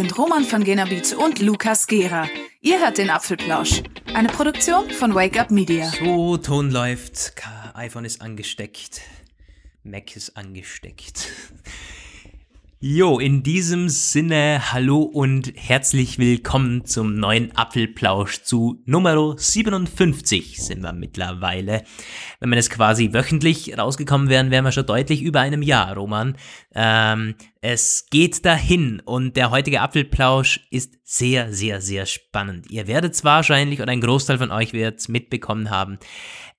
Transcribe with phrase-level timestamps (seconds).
[0.00, 2.26] sind Roman von Genabit und Lukas Gera.
[2.62, 3.82] Ihr hört den Apfelplausch,
[4.14, 5.90] eine Produktion von Wake Up Media.
[5.90, 7.34] So, Ton läuft,
[7.74, 9.02] iPhone ist angesteckt,
[9.82, 11.28] Mac ist angesteckt.
[12.82, 20.80] Jo, in diesem Sinne, hallo und herzlich willkommen zum neuen Apfelplausch zu Nummer 57 sind
[20.80, 21.84] wir mittlerweile.
[22.38, 26.38] Wenn wir jetzt quasi wöchentlich rausgekommen wären, wären wir schon deutlich über einem Jahr, Roman.
[26.74, 32.70] Ähm, es geht dahin und der heutige Apfelplausch ist sehr, sehr, sehr spannend.
[32.70, 35.98] Ihr werdet es wahrscheinlich, oder ein Großteil von euch wird es mitbekommen haben,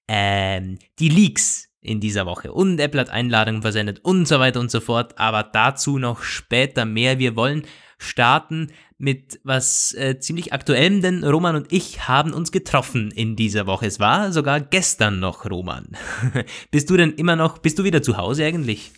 [0.07, 2.51] ähm, die Leaks in dieser Woche.
[2.53, 5.17] Und Apple hat Einladungen versendet und so weiter und so fort.
[5.17, 7.19] Aber dazu noch später mehr.
[7.19, 7.63] Wir wollen
[7.97, 13.65] starten mit was äh, ziemlich aktuellem, denn Roman und ich haben uns getroffen in dieser
[13.65, 13.87] Woche.
[13.87, 15.87] Es war sogar gestern noch, Roman.
[16.71, 18.91] bist du denn immer noch, bist du wieder zu Hause eigentlich?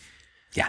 [0.54, 0.66] Ja,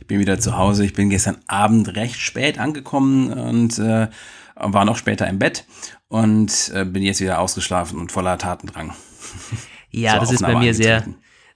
[0.00, 0.84] ich bin wieder zu Hause.
[0.84, 4.08] Ich bin gestern Abend recht spät angekommen und äh,
[4.54, 5.66] war noch später im Bett
[6.08, 8.94] und äh, bin jetzt wieder ausgeschlafen und voller Tatendrang.
[9.90, 11.04] Ja, so das ist bei mir sehr,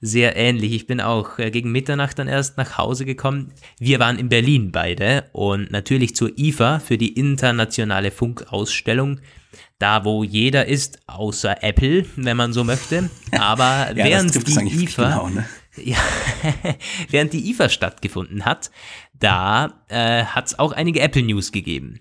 [0.01, 0.73] sehr ähnlich.
[0.73, 3.53] Ich bin auch äh, gegen Mitternacht dann erst nach Hause gekommen.
[3.79, 9.21] Wir waren in Berlin beide und natürlich zur IFA für die internationale Funkausstellung.
[9.79, 13.11] Da, wo jeder ist, außer Apple, wenn man so möchte.
[13.33, 15.47] Aber ja, während die IFA, genau, ne?
[15.77, 15.99] ja,
[17.11, 18.71] während die IFA stattgefunden hat,
[19.19, 22.01] da äh, hat es auch einige Apple News gegeben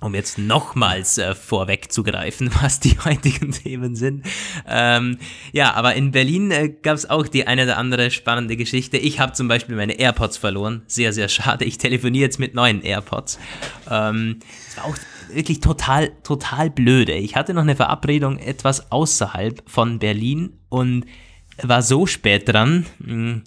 [0.00, 4.26] um jetzt nochmals äh, vorwegzugreifen, was die heutigen Themen sind.
[4.68, 5.18] Ähm,
[5.52, 8.98] ja, aber in Berlin äh, gab es auch die eine oder andere spannende Geschichte.
[8.98, 10.82] Ich habe zum Beispiel meine AirPods verloren.
[10.86, 11.64] Sehr, sehr schade.
[11.64, 13.38] Ich telefoniere jetzt mit neuen AirPods.
[13.90, 14.40] Ähm,
[14.76, 14.96] war auch
[15.32, 17.14] wirklich total, total blöde.
[17.14, 21.06] Ich hatte noch eine Verabredung etwas außerhalb von Berlin und
[21.62, 22.86] war so spät dran.
[22.98, 23.42] Mh, hm,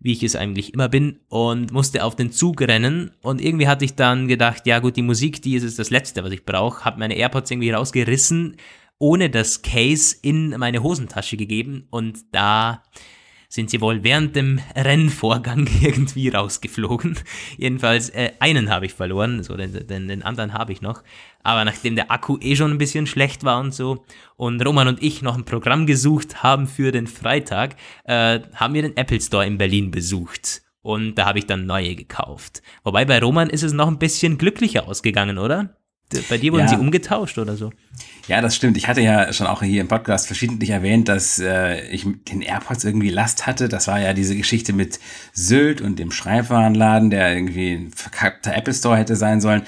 [0.00, 3.12] wie ich es eigentlich immer bin, und musste auf den Zug rennen.
[3.22, 6.24] Und irgendwie hatte ich dann gedacht, ja gut, die Musik, die ist jetzt das Letzte,
[6.24, 6.84] was ich brauche.
[6.84, 8.56] Habe meine AirPods irgendwie rausgerissen,
[8.98, 11.86] ohne das Case in meine Hosentasche gegeben.
[11.90, 12.82] Und da
[13.50, 17.18] sind sie wohl während dem Rennvorgang irgendwie rausgeflogen.
[17.58, 21.02] Jedenfalls äh, einen habe ich verloren, so den, den, den anderen habe ich noch.
[21.42, 24.04] Aber nachdem der Akku eh schon ein bisschen schlecht war und so
[24.36, 27.74] und Roman und ich noch ein Programm gesucht haben für den Freitag,
[28.04, 30.62] äh, haben wir den Apple Store in Berlin besucht.
[30.82, 32.62] Und da habe ich dann neue gekauft.
[32.84, 35.76] Wobei bei Roman ist es noch ein bisschen glücklicher ausgegangen, oder?
[36.28, 36.68] Bei dir wurden ja.
[36.68, 37.70] sie umgetauscht oder so?
[38.30, 38.76] Ja, das stimmt.
[38.76, 42.84] Ich hatte ja schon auch hier im Podcast verschiedentlich erwähnt, dass äh, ich den AirPods
[42.84, 43.68] irgendwie Last hatte.
[43.68, 45.00] Das war ja diese Geschichte mit
[45.32, 49.62] Sylt und dem Schreibwarenladen, der irgendwie ein verkackter Apple Store hätte sein sollen.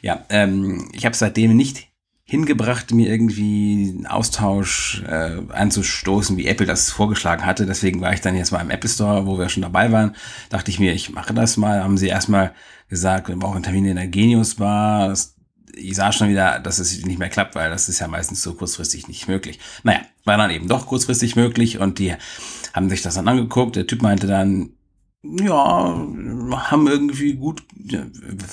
[0.00, 1.88] Ja, ähm, ich habe seitdem nicht
[2.24, 7.66] hingebracht, mir irgendwie einen Austausch äh, anzustoßen, wie Apple das vorgeschlagen hatte.
[7.66, 10.16] Deswegen war ich dann jetzt mal im Apple Store, wo wir schon dabei waren.
[10.48, 11.84] Dachte ich mir, ich mache das mal.
[11.84, 12.54] Haben sie erstmal
[12.88, 15.08] gesagt, wir brauchen einen Termin in der Genius Bar.
[15.08, 15.35] Das
[15.76, 18.54] ich sah schon wieder, dass es nicht mehr klappt, weil das ist ja meistens so
[18.54, 19.58] kurzfristig nicht möglich.
[19.82, 22.14] Naja, war dann eben doch kurzfristig möglich und die
[22.72, 23.76] haben sich das dann angeguckt.
[23.76, 24.70] Der Typ meinte dann,
[25.22, 26.06] ja,
[26.70, 27.62] haben irgendwie gut,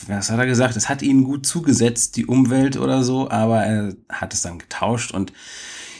[0.08, 0.76] was hat er gesagt?
[0.76, 5.12] Es hat ihnen gut zugesetzt, die Umwelt oder so, aber er hat es dann getauscht
[5.12, 5.34] und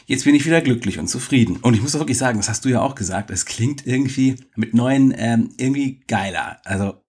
[0.06, 1.58] jetzt bin ich wieder glücklich und zufrieden.
[1.62, 4.38] Und ich muss auch wirklich sagen, das hast du ja auch gesagt, es klingt irgendwie
[4.56, 6.60] mit neuen ähm, irgendwie geiler.
[6.66, 7.03] Also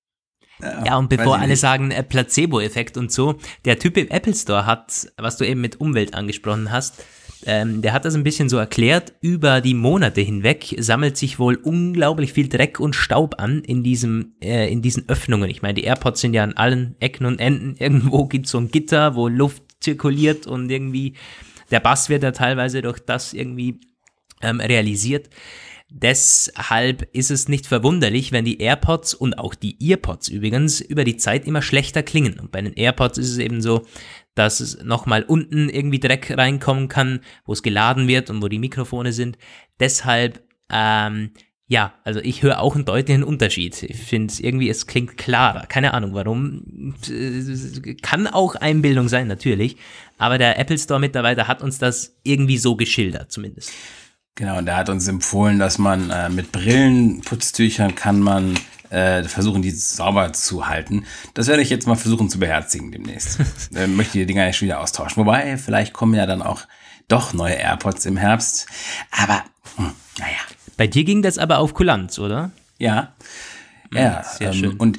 [0.60, 5.08] ja, und bevor alle sagen äh, Placebo-Effekt und so, der Typ im Apple Store hat,
[5.16, 7.04] was du eben mit Umwelt angesprochen hast,
[7.46, 11.56] ähm, der hat das ein bisschen so erklärt, über die Monate hinweg sammelt sich wohl
[11.56, 15.50] unglaublich viel Dreck und Staub an in, diesem, äh, in diesen Öffnungen.
[15.50, 17.76] Ich meine, die AirPods sind ja an allen Ecken und Enden.
[17.80, 21.14] Irgendwo gibt es so ein Gitter, wo Luft zirkuliert und irgendwie
[21.70, 23.80] der Bass wird ja teilweise durch das irgendwie
[24.40, 25.28] ähm, realisiert.
[25.96, 31.18] Deshalb ist es nicht verwunderlich, wenn die AirPods und auch die EarPods übrigens über die
[31.18, 32.40] Zeit immer schlechter klingen.
[32.40, 33.86] Und bei den AirPods ist es eben so,
[34.34, 38.58] dass es nochmal unten irgendwie Dreck reinkommen kann, wo es geladen wird und wo die
[38.58, 39.38] Mikrofone sind.
[39.78, 41.30] Deshalb, ähm,
[41.68, 43.80] ja, also ich höre auch einen deutlichen Unterschied.
[43.84, 45.66] Ich finde es irgendwie, es klingt klarer.
[45.66, 46.96] Keine Ahnung warum.
[48.02, 49.76] Kann auch Einbildung sein, natürlich.
[50.18, 53.70] Aber der Apple Store Mitarbeiter hat uns das irgendwie so geschildert, zumindest.
[54.36, 58.58] Genau, und er hat uns empfohlen, dass man äh, mit Brillenputztüchern kann man
[58.90, 61.04] äh, versuchen, die sauber zu halten.
[61.34, 63.38] Das werde ich jetzt mal versuchen zu beherzigen demnächst.
[63.74, 65.24] äh, möchte die Dinger jetzt wieder austauschen.
[65.24, 66.62] Wobei, vielleicht kommen ja dann auch
[67.06, 68.66] doch neue AirPods im Herbst.
[69.10, 69.44] Aber,
[69.76, 70.38] hm, naja.
[70.76, 72.50] Bei dir ging das aber auf Kulanz, oder?
[72.78, 73.14] Ja.
[73.92, 74.76] Hm, ja, sehr ähm, schön.
[74.78, 74.98] Und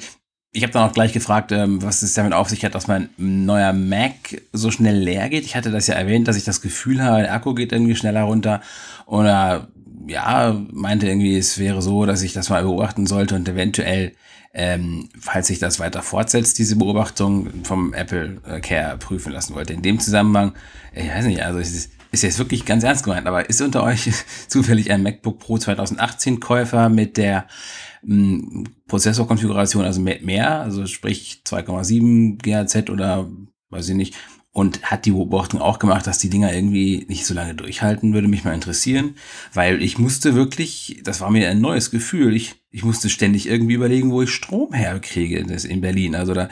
[0.56, 3.10] ich habe dann auch gleich gefragt, ähm, was es damit auf sich hat, dass mein
[3.18, 5.44] neuer Mac so schnell leer geht.
[5.44, 8.22] Ich hatte das ja erwähnt, dass ich das Gefühl habe, der Akku geht irgendwie schneller
[8.22, 8.62] runter.
[9.06, 9.68] Oder
[10.08, 14.12] ja, meinte irgendwie, es wäre so, dass ich das mal beobachten sollte und eventuell,
[14.52, 19.72] ähm, falls sich das weiter fortsetzt, diese Beobachtung vom Apple Care prüfen lassen wollte.
[19.72, 20.52] In dem Zusammenhang,
[20.94, 23.82] ich weiß nicht, also es ist, ist jetzt wirklich ganz ernst gemeint, aber ist unter
[23.82, 24.10] euch
[24.48, 27.46] zufällig ein MacBook Pro 2018 Käufer mit der
[28.04, 33.28] hm, Prozessorkonfiguration, also mehr, also sprich 2,7 GHz oder
[33.70, 34.14] weiß ich nicht,
[34.56, 38.26] und hat die Beobachtung auch gemacht, dass die Dinger irgendwie nicht so lange durchhalten, würde
[38.26, 39.14] mich mal interessieren,
[39.52, 43.74] weil ich musste wirklich, das war mir ein neues Gefühl, ich, ich musste ständig irgendwie
[43.74, 46.14] überlegen, wo ich Strom herkriege das in Berlin.
[46.14, 46.48] Also da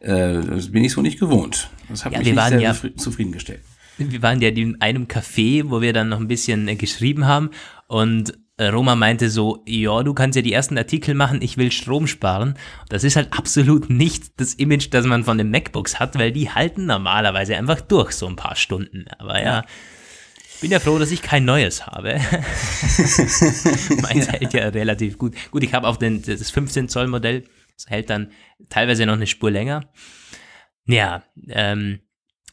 [0.00, 1.70] äh, das bin ich so nicht gewohnt.
[1.88, 3.60] Das hat ja, mich nicht sehr ja, zufriedengestellt.
[3.98, 7.50] Wir waren ja in einem Café, wo wir dann noch ein bisschen äh, geschrieben haben
[7.86, 12.06] und Roma meinte so, ja, du kannst ja die ersten Artikel machen, ich will Strom
[12.06, 12.56] sparen.
[12.88, 16.50] Das ist halt absolut nicht das Image, das man von den MacBooks hat, weil die
[16.50, 19.06] halten normalerweise einfach durch so ein paar Stunden.
[19.18, 19.64] Aber ja,
[20.60, 22.14] bin ja froh, dass ich kein neues habe.
[24.02, 25.34] Meins hält ja relativ gut.
[25.50, 27.44] Gut, ich habe auch den, das 15 Zoll Modell,
[27.76, 28.30] das hält dann
[28.68, 29.80] teilweise noch eine Spur länger.
[30.86, 32.00] Ja, ähm,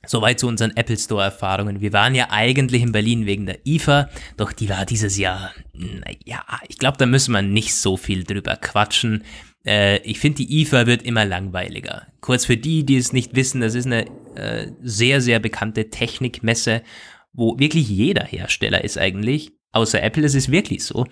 [0.05, 1.79] Soweit zu unseren Apple Store Erfahrungen.
[1.79, 6.43] Wir waren ja eigentlich in Berlin wegen der IFA, doch die war dieses Jahr, naja,
[6.67, 9.23] ich glaube, da müssen wir nicht so viel drüber quatschen.
[9.63, 12.07] Äh, ich finde, die IFA wird immer langweiliger.
[12.19, 16.81] Kurz für die, die es nicht wissen, das ist eine äh, sehr, sehr bekannte Technikmesse,
[17.33, 19.51] wo wirklich jeder Hersteller ist eigentlich.
[19.71, 21.05] Außer Apple, es ist wirklich so.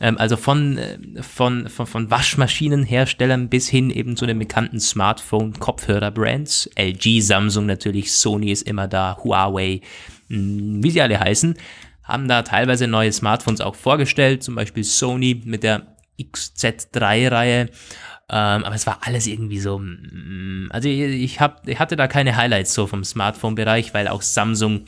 [0.00, 6.70] Ähm, also von, äh, von, von, von Waschmaschinenherstellern bis hin eben zu den bekannten Smartphone-Kopfhörer-Brands.
[6.76, 9.80] LG, Samsung natürlich, Sony ist immer da, Huawei,
[10.28, 11.54] mh, hm, wie sie alle heißen,
[12.02, 17.70] haben da teilweise neue Smartphones auch vorgestellt, zum Beispiel Sony mit der XZ3-Reihe.
[18.30, 19.78] Ähm, aber es war alles irgendwie so.
[19.78, 24.22] Hm, also ich, ich, hab, ich hatte da keine Highlights so vom Smartphone-Bereich, weil auch
[24.22, 24.86] Samsung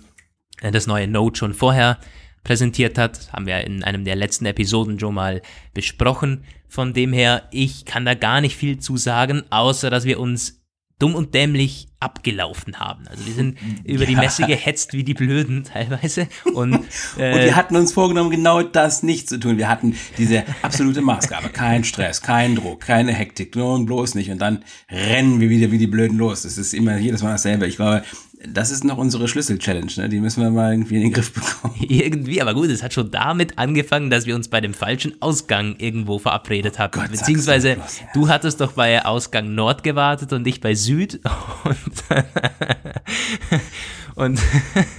[0.63, 1.99] äh, das neue Note schon vorher
[2.47, 3.33] präsentiert hat.
[3.33, 5.43] Haben wir in einem der letzten Episoden schon mal
[5.75, 6.45] besprochen.
[6.69, 10.63] Von dem her, ich kann da gar nicht viel zu sagen, außer dass wir uns
[10.99, 13.07] dumm und dämlich abgelaufen haben.
[13.09, 14.11] Also wir sind über ja.
[14.11, 16.29] die Messe gehetzt wie die Blöden teilweise.
[16.55, 16.75] Und,
[17.19, 19.59] äh, und wir hatten uns vorgenommen, genau das nicht zu tun.
[19.59, 21.49] Wir hatten diese absolute Maßgabe.
[21.49, 24.31] Kein Stress, kein Druck, keine Hektik, nur und bloß nicht.
[24.31, 26.45] Und dann rennen wir wieder wie die Blöden los.
[26.45, 27.67] Es ist immer jedes Mal dasselbe.
[27.67, 28.05] Ich glaube,
[28.45, 30.09] das ist noch unsere Schlüssel-Challenge, ne?
[30.09, 31.75] Die müssen wir mal irgendwie in den Griff bekommen.
[31.89, 35.77] Irgendwie, aber gut, es hat schon damit angefangen, dass wir uns bei dem falschen Ausgang
[35.79, 36.91] irgendwo verabredet haben.
[36.93, 38.07] Gott, Beziehungsweise, bloß, ja.
[38.15, 41.21] du hattest doch bei Ausgang Nord gewartet und ich bei Süd.
[41.65, 42.05] Und,
[44.17, 44.41] und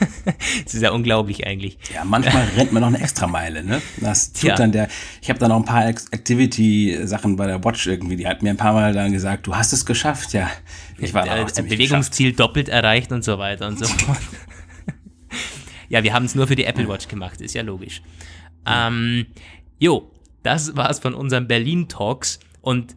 [0.65, 1.79] es ist ja unglaublich eigentlich.
[1.93, 3.81] Ja, manchmal rennt man noch eine extra Meile, ne?
[3.99, 4.55] Das tut ja.
[4.55, 4.89] dann der.
[5.23, 8.15] Ich habe dann noch ein paar Activity-Sachen bei der Watch irgendwie.
[8.15, 10.47] Die hat mir ein paar Mal dann gesagt, du hast es geschafft, ja.
[10.99, 12.39] Ich war äh, Bewegungsziel geschafft.
[12.39, 14.19] doppelt erreicht und so weiter und so fort.
[15.89, 18.03] ja, wir haben es nur für die Apple Watch gemacht, ist ja logisch.
[18.67, 19.25] Ähm,
[19.79, 20.11] jo,
[20.43, 22.95] das war's von unseren Berlin Talks und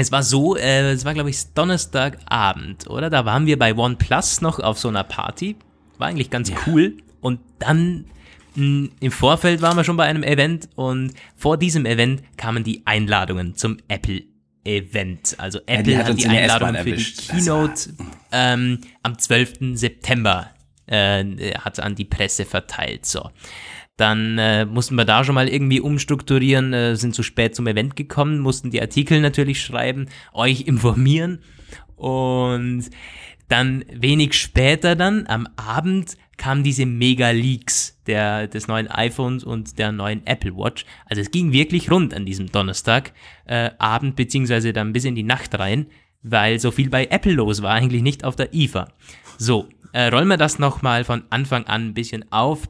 [0.00, 3.10] es war so, äh, es war glaube ich Donnerstagabend, oder?
[3.10, 5.56] Da waren wir bei OnePlus noch auf so einer Party.
[5.98, 6.56] War eigentlich ganz ja.
[6.66, 6.96] cool.
[7.20, 8.06] Und dann
[8.54, 12.64] mh, hm, im Vorfeld waren wir schon bei einem Event und vor diesem Event kamen
[12.64, 14.22] die Einladungen zum Apple
[14.64, 15.36] Event.
[15.38, 17.90] Also Apple ja, hat, hat die Einladung für die Keynote
[18.32, 19.74] ähm, am 12.
[19.74, 20.50] September
[20.86, 23.04] äh, hat an die Presse verteilt.
[23.04, 23.30] So.
[24.00, 27.96] Dann äh, mussten wir da schon mal irgendwie umstrukturieren, äh, sind zu spät zum Event
[27.96, 31.40] gekommen, mussten die Artikel natürlich schreiben, euch informieren
[31.96, 32.88] und
[33.48, 40.26] dann wenig später dann am Abend kamen diese Mega-Leaks des neuen iPhones und der neuen
[40.26, 40.86] Apple Watch.
[41.04, 43.12] Also es ging wirklich rund an diesem Donnerstag
[43.44, 45.88] äh, Abend beziehungsweise dann bis in die Nacht rein,
[46.22, 48.88] weil so viel bei Apple los war, eigentlich nicht auf der IFA.
[49.36, 52.66] So, äh, rollen wir das nochmal von Anfang an ein bisschen auf.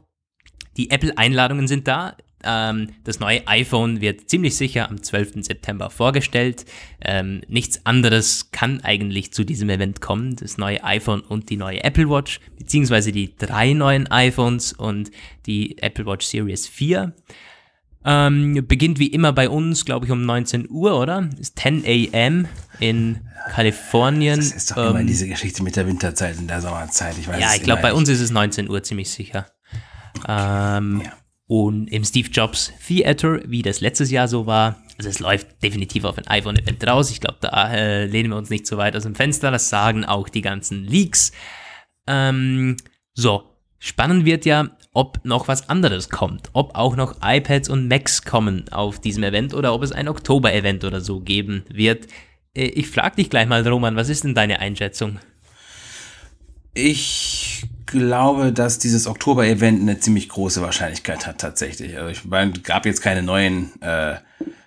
[0.77, 2.15] Die Apple-Einladungen sind da.
[2.43, 5.45] Ähm, das neue iPhone wird ziemlich sicher am 12.
[5.45, 6.65] September vorgestellt.
[7.01, 10.35] Ähm, nichts anderes kann eigentlich zu diesem Event kommen.
[10.35, 15.11] Das neue iPhone und die neue Apple Watch, beziehungsweise die drei neuen iPhones und
[15.45, 17.13] die Apple Watch Series 4.
[18.03, 21.29] Ähm, beginnt wie immer bei uns, glaube ich, um 19 Uhr, oder?
[21.39, 22.47] Ist 10 a.m.
[22.79, 23.19] in
[23.51, 24.37] Kalifornien.
[24.37, 27.15] Das ist doch immer ähm, diese Geschichte mit der Winterzeit und der Sommerzeit.
[27.19, 29.45] Ich weiß ja, ich glaube, bei uns ist es 19 Uhr ziemlich sicher.
[30.27, 31.11] Ähm, ja.
[31.47, 36.05] Und im Steve Jobs Theater, wie das letztes Jahr so war, also es läuft definitiv
[36.05, 37.11] auf ein iPhone-Event raus.
[37.11, 39.51] Ich glaube, da äh, lehnen wir uns nicht so weit aus dem Fenster.
[39.51, 41.31] Das sagen auch die ganzen Leaks.
[42.07, 42.77] Ähm,
[43.13, 43.43] so,
[43.79, 46.49] spannend wird ja, ob noch was anderes kommt.
[46.53, 50.83] Ob auch noch iPads und Macs kommen auf diesem Event oder ob es ein Oktober-Event
[50.83, 52.07] oder so geben wird.
[52.55, 55.19] Äh, ich frage dich gleich mal, Roman, was ist denn deine Einschätzung?
[56.73, 61.97] Ich glaube, dass dieses Oktober-Event eine ziemlich große Wahrscheinlichkeit hat, tatsächlich.
[61.97, 64.15] Also ich meine, gab jetzt keine neuen äh,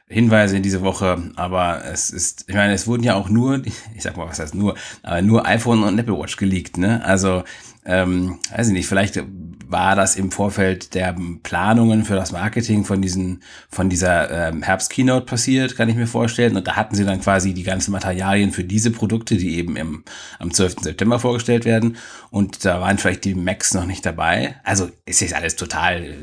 [0.09, 3.63] Hinweise in diese Woche, aber es ist, ich meine, es wurden ja auch nur,
[3.95, 7.05] ich sag mal, was heißt nur, aber nur iPhone und Apple Watch geleakt, ne?
[7.05, 7.43] Also
[7.85, 9.23] ähm, weiß ich nicht, vielleicht
[9.69, 15.27] war das im Vorfeld der Planungen für das Marketing von diesen, von dieser ähm, Herbst-Keynote
[15.27, 16.57] passiert, kann ich mir vorstellen.
[16.57, 20.05] Und da hatten sie dann quasi die ganzen Materialien für diese Produkte, die eben im,
[20.39, 20.77] am 12.
[20.83, 21.97] September vorgestellt werden.
[22.31, 24.57] Und da waren vielleicht die Macs noch nicht dabei.
[24.65, 26.15] Also ist jetzt alles total äh,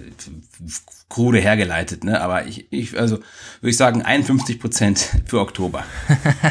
[1.10, 2.22] krude hergeleitet, ne?
[2.22, 3.18] Aber ich, ich also
[3.60, 5.84] würde ich sagen, 51 Prozent für Oktober.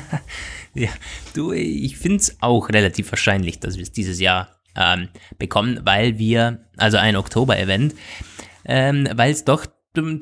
[0.75, 0.91] ja,
[1.35, 5.09] du, ich finde es auch relativ wahrscheinlich, dass wir es dieses Jahr ähm,
[5.39, 7.95] bekommen, weil wir, also ein Oktober-Event,
[8.65, 9.67] ähm, weil es doch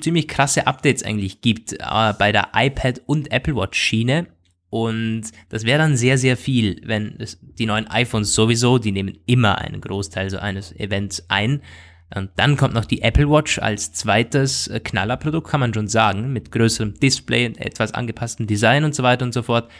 [0.01, 4.27] ziemlich krasse Updates eigentlich gibt äh, bei der iPad und Apple Watch Schiene.
[4.71, 9.19] Und das wäre dann sehr, sehr viel, wenn es, die neuen iPhones sowieso, die nehmen
[9.27, 11.63] immer einen Großteil so eines Events ein.
[12.15, 16.33] Und dann kommt noch die Apple Watch als zweites äh, Knallerprodukt, kann man schon sagen,
[16.33, 19.71] mit größerem Display, etwas angepasstem Design und so weiter und so fort.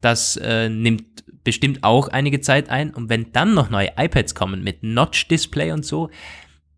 [0.00, 2.92] Das äh, nimmt bestimmt auch einige Zeit ein.
[2.92, 6.10] Und wenn dann noch neue iPads kommen mit Notch-Display und so,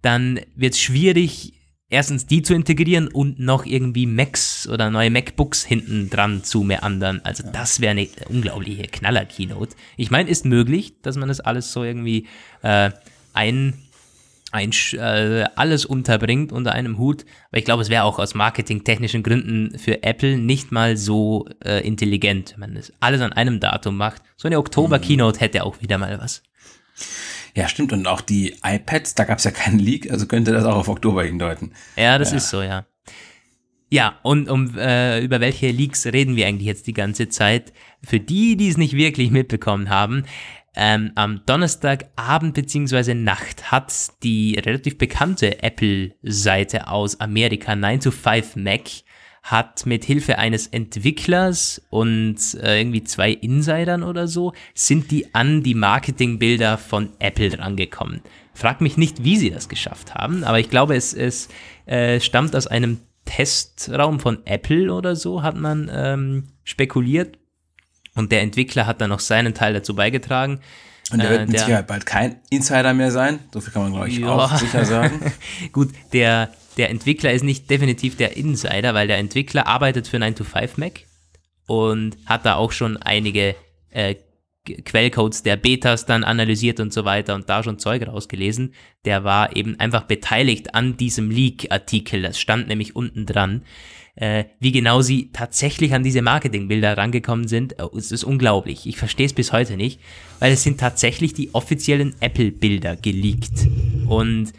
[0.02, 1.54] dann wird es schwierig,
[1.88, 7.20] erstens die zu integrieren und noch irgendwie Macs oder neue MacBooks hinten dran zu meandern.
[7.25, 7.50] Also ja.
[7.50, 9.75] das wäre eine unglaubliche Knaller-Keynote.
[9.96, 12.26] Ich meine, ist möglich, dass man das alles so irgendwie
[12.62, 12.90] äh,
[13.32, 13.75] ein
[14.50, 17.25] ein, äh, alles unterbringt unter einem Hut.
[17.50, 21.87] Aber ich glaube, es wäre auch aus marketingtechnischen Gründen für Apple nicht mal so äh,
[21.87, 24.23] intelligent, wenn man das alles an einem Datum macht.
[24.37, 26.43] So eine Oktober-Keynote hätte auch wieder mal was.
[27.55, 27.93] Ja, stimmt.
[27.93, 30.88] Und auch die iPads, da gab es ja keinen Leak, also könnte das auch auf
[30.88, 31.73] Oktober hindeuten.
[31.97, 32.37] Ja, das ja.
[32.37, 32.87] ist so, ja.
[33.90, 37.73] Ja, und um äh, über welche Leaks reden wir eigentlich jetzt die ganze Zeit?
[38.05, 40.25] Für die, die es nicht wirklich mitbekommen haben,
[40.78, 43.14] ähm, am Donnerstagabend bzw.
[43.14, 43.92] Nacht hat
[44.23, 49.02] die relativ bekannte Apple-Seite aus Amerika 9to5Mac
[49.42, 55.62] hat mit Hilfe eines Entwicklers und äh, irgendwie zwei Insidern oder so, sind die an
[55.62, 58.20] die Marketingbilder von Apple drangekommen.
[58.52, 61.49] Frag mich nicht, wie sie das geschafft haben, aber ich glaube, es, es
[61.87, 67.38] äh, stammt aus einem Testraum von Apple oder so, hat man ähm, spekuliert.
[68.18, 70.58] Und der Entwickler hat dann noch seinen Teil dazu beigetragen.
[71.12, 73.38] Und der äh, wird mit Sicherheit bald kein Insider mehr sein.
[73.54, 74.28] So viel kann man, glaube ich, ja.
[74.28, 75.32] auch sicher sagen.
[75.72, 81.02] Gut, der, der Entwickler ist nicht definitiv der Insider, weil der Entwickler arbeitet für 9to5Mac
[81.68, 83.54] und hat da auch schon einige
[83.90, 84.16] äh,
[84.66, 88.75] Quellcodes der Betas dann analysiert und so weiter und da schon Zeug rausgelesen.
[89.04, 92.22] Der war eben einfach beteiligt an diesem Leak-Artikel.
[92.22, 93.62] Das stand nämlich unten dran
[94.20, 98.87] äh, wie genau sie tatsächlich an diese Marketingbilder rangekommen sind, oh, es ist unglaublich.
[98.87, 100.00] Ich verstehe es bis heute nicht,
[100.40, 103.68] weil es sind tatsächlich die offiziellen Apple-Bilder geleakt.
[104.08, 104.52] Und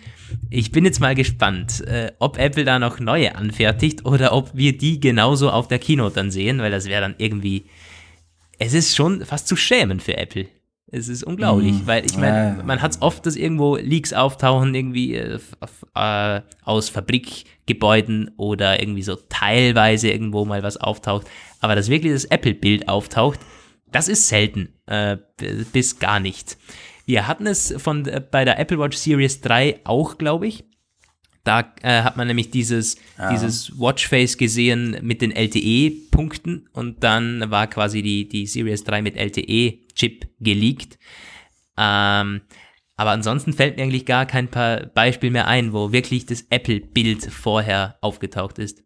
[0.49, 4.77] ich bin jetzt mal gespannt, äh, ob Apple da noch neue anfertigt oder ob wir
[4.77, 7.65] die genauso auf der Keynote dann sehen, weil das wäre dann irgendwie.
[8.59, 10.47] Es ist schon fast zu schämen für Apple.
[10.91, 14.73] Es ist unglaublich, mm, weil ich meine, man hat es oft, dass irgendwo Leaks auftauchen,
[14.73, 15.39] irgendwie äh,
[15.95, 16.89] äh, aus
[17.69, 21.27] Fabrikgebäuden oder irgendwie so teilweise irgendwo mal was auftaucht.
[21.59, 23.39] Aber dass wirklich das Apple-Bild auftaucht,
[23.91, 25.17] das ist selten, äh,
[25.71, 26.57] bis gar nicht.
[27.05, 30.65] Wir hatten es von, äh, bei der Apple Watch Series 3 auch, glaube ich.
[31.43, 33.31] Da äh, hat man nämlich dieses, ja.
[33.31, 39.15] dieses Watchface gesehen mit den LTE-Punkten und dann war quasi die, die Series 3 mit
[39.15, 40.99] LTE-Chip geleakt.
[41.77, 42.41] Ähm,
[42.99, 47.31] aber ansonsten fällt mir eigentlich gar kein paar Beispiel mehr ein, wo wirklich das Apple-Bild
[47.31, 48.83] vorher aufgetaucht ist.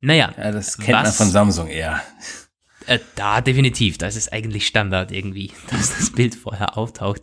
[0.00, 0.32] Naja.
[0.38, 2.00] Ja, das kennt was, man von Samsung eher.
[2.86, 3.98] Äh, da definitiv.
[3.98, 7.20] Das ist eigentlich Standard irgendwie, dass das Bild vorher auftaucht.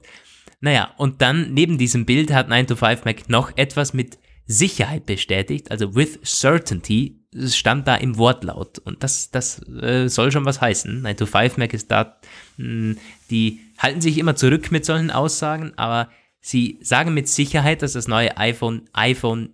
[0.62, 6.20] Naja, und dann neben diesem Bild hat 9to5Mac noch etwas mit Sicherheit bestätigt, also with
[6.24, 8.80] certainty, stand da im Wortlaut.
[8.80, 11.02] Und das, das äh, soll schon was heißen.
[11.02, 12.18] 9 to 5 Mac ist da,
[12.58, 12.98] mh, hm,
[13.30, 16.10] die halten sich immer zurück mit solchen Aussagen, aber
[16.40, 19.54] sie sagen mit Sicherheit, dass das neue iPhone iPhone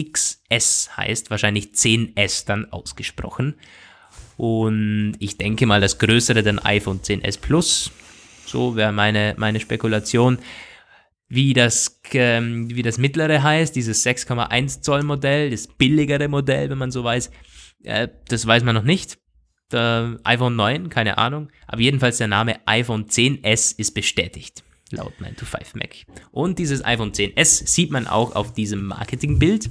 [0.00, 3.54] XS heißt, wahrscheinlich 10S dann ausgesprochen.
[4.36, 7.90] Und ich denke mal, das größere dann iPhone 10S Plus.
[8.46, 10.38] So wäre meine, meine Spekulation
[11.28, 16.78] wie das, ähm, wie das mittlere heißt, dieses 6,1 Zoll Modell, das billigere Modell, wenn
[16.78, 17.30] man so weiß,
[17.84, 19.18] äh, das weiß man noch nicht.
[19.70, 26.06] Der iPhone 9, keine Ahnung, aber jedenfalls der Name iPhone 10s ist bestätigt, laut 9to5Mac.
[26.30, 29.68] Und dieses iPhone 10s sieht man auch auf diesem Marketingbild.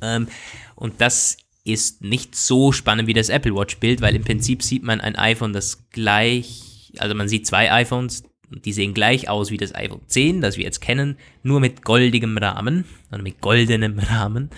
[0.00, 0.28] Ähm,
[0.74, 4.82] und das ist nicht so spannend wie das Apple Watch Bild, weil im Prinzip sieht
[4.82, 9.56] man ein iPhone, das gleich, also man sieht zwei iPhones, Die sehen gleich aus wie
[9.56, 14.50] das iPhone 10, das wir jetzt kennen, nur mit goldigem Rahmen oder mit goldenem Rahmen.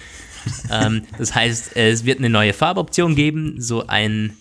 [0.70, 4.32] ähm, das heißt, es wird eine neue Farboption geben, so ein,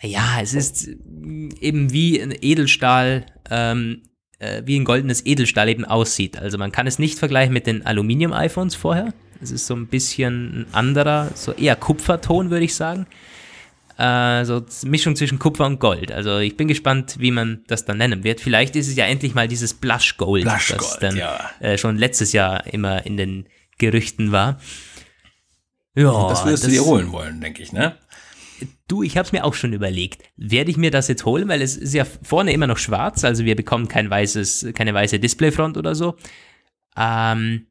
[0.00, 0.88] ja, es ist
[1.60, 4.02] eben wie ein Edelstahl, ähm,
[4.38, 6.38] äh, wie ein goldenes Edelstahl eben aussieht.
[6.38, 9.12] Also man kann es nicht vergleichen mit den Aluminium-iPhones vorher.
[9.42, 13.06] Es ist so ein bisschen ein anderer, so eher Kupferton, würde ich sagen.
[14.00, 16.10] Äh, so Mischung zwischen Kupfer und Gold.
[16.10, 18.40] Also ich bin gespannt, wie man das dann nennen wird.
[18.40, 21.50] Vielleicht ist es ja endlich mal dieses Blush Gold, Blush das dann ja.
[21.60, 24.58] äh, schon letztes Jahr immer in den Gerüchten war.
[25.94, 27.98] Ja, das wirst das, du dir holen wollen, denke ich, ne?
[28.88, 30.22] Du, ich habe es mir auch schon überlegt.
[30.38, 33.44] Werde ich mir das jetzt holen, weil es ist ja vorne immer noch schwarz, also
[33.44, 36.16] wir bekommen kein weißes, keine weiße Displayfront oder so.
[36.96, 37.66] Ähm,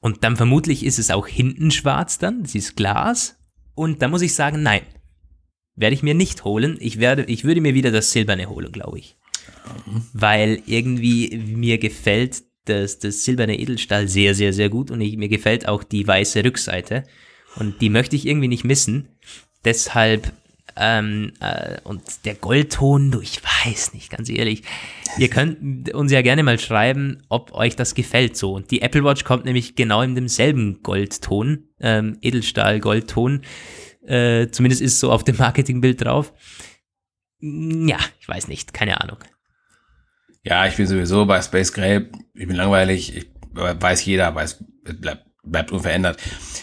[0.00, 3.40] und dann vermutlich ist es auch hinten schwarz dann, das ist Glas.
[3.74, 4.82] Und da muss ich sagen, nein,
[5.76, 6.76] werde ich mir nicht holen.
[6.80, 9.16] Ich, werde, ich würde mir wieder das Silberne holen, glaube ich.
[10.12, 15.28] Weil irgendwie mir gefällt das, das silberne Edelstahl sehr, sehr, sehr gut und ich, mir
[15.28, 17.04] gefällt auch die weiße Rückseite.
[17.56, 19.08] Und die möchte ich irgendwie nicht missen.
[19.64, 20.32] Deshalb
[20.76, 24.62] ähm, äh, und der Goldton, du, ich weiß nicht, ganz ehrlich.
[25.18, 28.52] Ihr könnt uns ja gerne mal schreiben, ob euch das gefällt so.
[28.52, 33.42] Und die Apple Watch kommt nämlich genau in demselben Goldton, ähm, Edelstahl-Goldton.
[34.06, 36.32] Äh, zumindest ist so auf dem Marketingbild drauf.
[37.40, 39.18] Ja, ich weiß nicht, keine Ahnung.
[40.42, 44.64] Ja, ich bin sowieso bei Space Gray, ich bin langweilig, ich weiß jeder, weiß,
[45.00, 46.18] bleibt bleibt unverändert.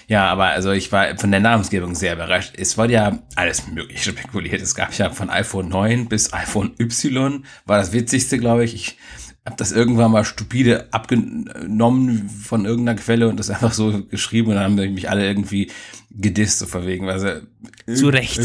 [0.08, 2.54] Ja, aber also ich war von der Namensgebung sehr überrascht.
[2.58, 4.62] Es wurde ja alles mögliche spekuliert.
[4.62, 8.74] Es gab ja von iPhone 9 bis iPhone Y, war das witzigste, glaube ich.
[8.74, 8.98] Ich
[9.46, 14.56] habe das irgendwann mal stupide abgenommen von irgendeiner Quelle und das einfach so geschrieben und
[14.56, 15.72] dann haben mich alle irgendwie
[16.12, 18.40] gedisst, so verwegen, weil sie zu Recht.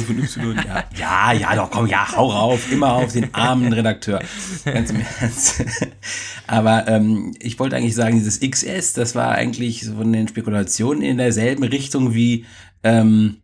[0.66, 4.20] Ja, ja, ja, doch, komm, ja, hau rauf, immer auf den armen Redakteur.
[4.64, 5.64] Ganz im Ernst.
[6.46, 11.02] Aber ähm, ich wollte eigentlich sagen, dieses XS, das war eigentlich so von den Spekulationen
[11.02, 12.46] in derselben Richtung wie
[12.84, 13.38] ähm,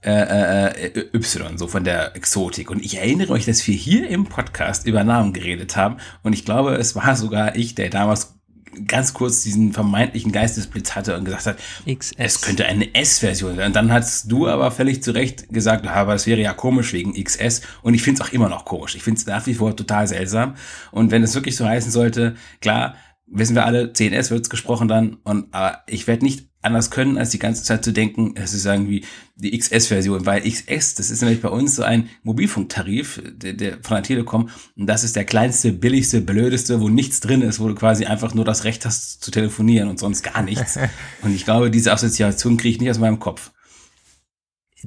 [0.00, 2.70] äh, äh, äh, Y, so von der Exotik.
[2.70, 5.96] Und ich erinnere euch, dass wir hier im Podcast über Namen geredet haben.
[6.22, 8.38] Und ich glaube, es war sogar ich, der damals
[8.86, 12.14] ganz kurz diesen vermeintlichen Geistesblitz hatte und gesagt hat, XS.
[12.16, 13.66] es könnte eine S-Version sein.
[13.66, 17.12] Und dann hast du aber völlig zu Recht gesagt, aber es wäre ja komisch wegen
[17.12, 17.62] XS.
[17.82, 18.94] Und ich finde es auch immer noch komisch.
[18.94, 20.54] Ich finde es nach wie vor total seltsam.
[20.92, 22.94] Und wenn es wirklich so heißen sollte, klar,
[23.26, 25.14] wissen wir alle, 10S wird es gesprochen dann.
[25.24, 28.66] Und aber ich werde nicht anders können, als die ganze Zeit zu denken, es ist
[28.66, 29.04] irgendwie
[29.36, 33.94] die XS-Version, weil XS, das ist nämlich bei uns so ein Mobilfunktarif der, der, von
[33.96, 37.74] der Telekom und das ist der kleinste, billigste, blödeste, wo nichts drin ist, wo du
[37.74, 40.78] quasi einfach nur das Recht hast zu telefonieren und sonst gar nichts.
[41.22, 43.52] und ich glaube, diese Assoziation kriege ich nicht aus meinem Kopf.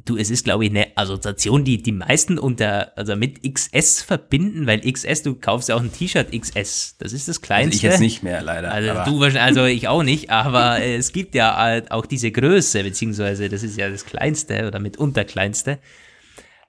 [0.06, 4.66] Du, es ist, glaube ich, eine Assoziation, die die meisten unter, also mit XS verbinden,
[4.66, 6.96] weil XS, du kaufst ja auch ein T-Shirt XS.
[6.98, 7.76] Das ist das kleinste.
[7.76, 8.72] Also ich jetzt nicht mehr, leider.
[8.72, 13.50] Also du wahrscheinlich, also ich auch nicht, aber es gibt ja auch diese Größe, beziehungsweise
[13.50, 15.80] das ist ja das kleinste oder mitunter kleinste.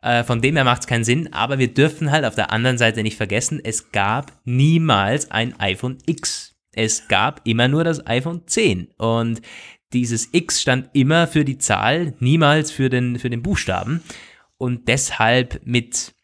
[0.02, 2.76] Äh, von dem her macht es keinen Sinn, aber wir dürfen halt auf der anderen
[2.76, 6.56] Seite nicht vergessen, es gab niemals ein iPhone X.
[6.74, 8.88] Es gab immer nur das iPhone 10.
[8.96, 9.42] Und
[9.92, 14.02] dieses X stand immer für die Zahl, niemals für den, für den Buchstaben.
[14.58, 16.14] Und deshalb mit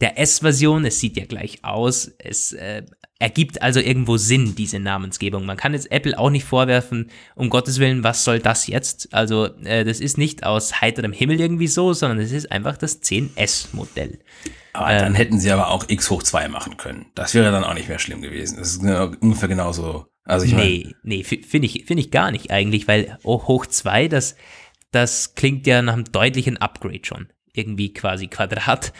[0.00, 2.84] der S-Version, es sieht ja gleich aus, es äh,
[3.18, 5.46] ergibt also irgendwo Sinn, diese Namensgebung.
[5.46, 9.12] Man kann jetzt Apple auch nicht vorwerfen, um Gottes Willen, was soll das jetzt?
[9.14, 13.02] Also, äh, das ist nicht aus heiterem Himmel irgendwie so, sondern es ist einfach das
[13.02, 14.18] 10S-Modell.
[14.74, 17.06] Aber ähm, dann hätten sie aber auch X hoch 2 machen können.
[17.14, 18.58] Das wäre dann auch nicht mehr schlimm gewesen.
[18.58, 22.88] Das ist ungefähr genauso also ich nee, nee, finde ich, finde ich gar nicht eigentlich,
[22.88, 24.36] weil hoch 2, das,
[24.90, 27.28] das klingt ja nach einem deutlichen Upgrade schon.
[27.52, 28.92] Irgendwie quasi Quadrat.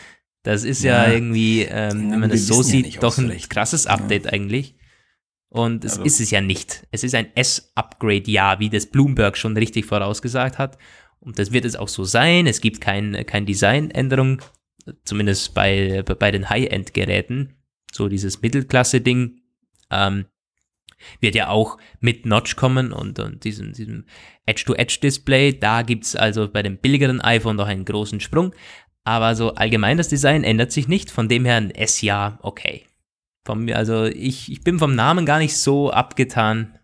[0.47, 3.85] Das ist ja, ja irgendwie, ähm, wenn man das so sieht, ja doch ein krasses
[3.85, 4.31] Update ja.
[4.31, 4.75] eigentlich.
[5.49, 6.03] Und es also.
[6.05, 6.87] ist es ja nicht.
[6.89, 10.77] Es ist ein S-Upgrade, ja, wie das Bloomberg schon richtig vorausgesagt hat.
[11.19, 12.47] Und das wird es auch so sein.
[12.47, 14.41] Es gibt kein, kein Designänderung,
[15.03, 17.57] zumindest bei, bei den High-End-Geräten.
[17.91, 19.41] So dieses Mittelklasse-Ding.
[19.91, 20.27] Ähm,
[21.19, 24.05] wird ja auch mit Notch kommen und, und diesem, diesem
[24.45, 25.59] Edge-to-Edge-Display.
[25.59, 28.53] Da gibt es also bei dem billigeren iPhone noch einen großen Sprung.
[29.07, 31.11] Aber so allgemein das Design ändert sich nicht.
[31.11, 32.83] Von dem her ein S-Jahr, okay.
[33.45, 36.77] Vom, also ich, ich bin vom Namen gar nicht so abgetan,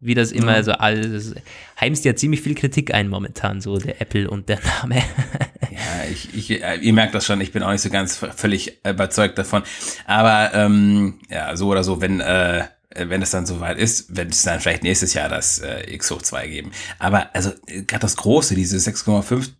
[0.00, 0.64] wie das immer ja.
[0.64, 1.36] so alles.
[1.80, 4.96] Heimst ja ziemlich viel Kritik ein momentan, so der Apple und der Name.
[5.70, 8.84] ja, ich, ich, äh, ihr merkt das schon, ich bin auch nicht so ganz völlig
[8.84, 9.62] überzeugt davon.
[10.04, 14.32] Aber ähm, ja, so oder so, wenn äh, äh, wenn es dann soweit ist, wird
[14.32, 16.72] es dann vielleicht nächstes Jahr das äh, X hoch 2 geben.
[16.98, 19.52] Aber also gerade das große, diese 6,5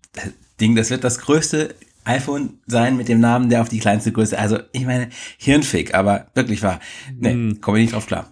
[0.60, 1.76] Ding, das wird das größte
[2.08, 4.38] iPhone sein mit dem Namen, der auf die kleinste Größe.
[4.38, 6.80] Also, ich meine, Hirnfick, aber wirklich wahr.
[7.16, 7.60] Nee, hm.
[7.60, 8.30] komme ich nicht drauf klar.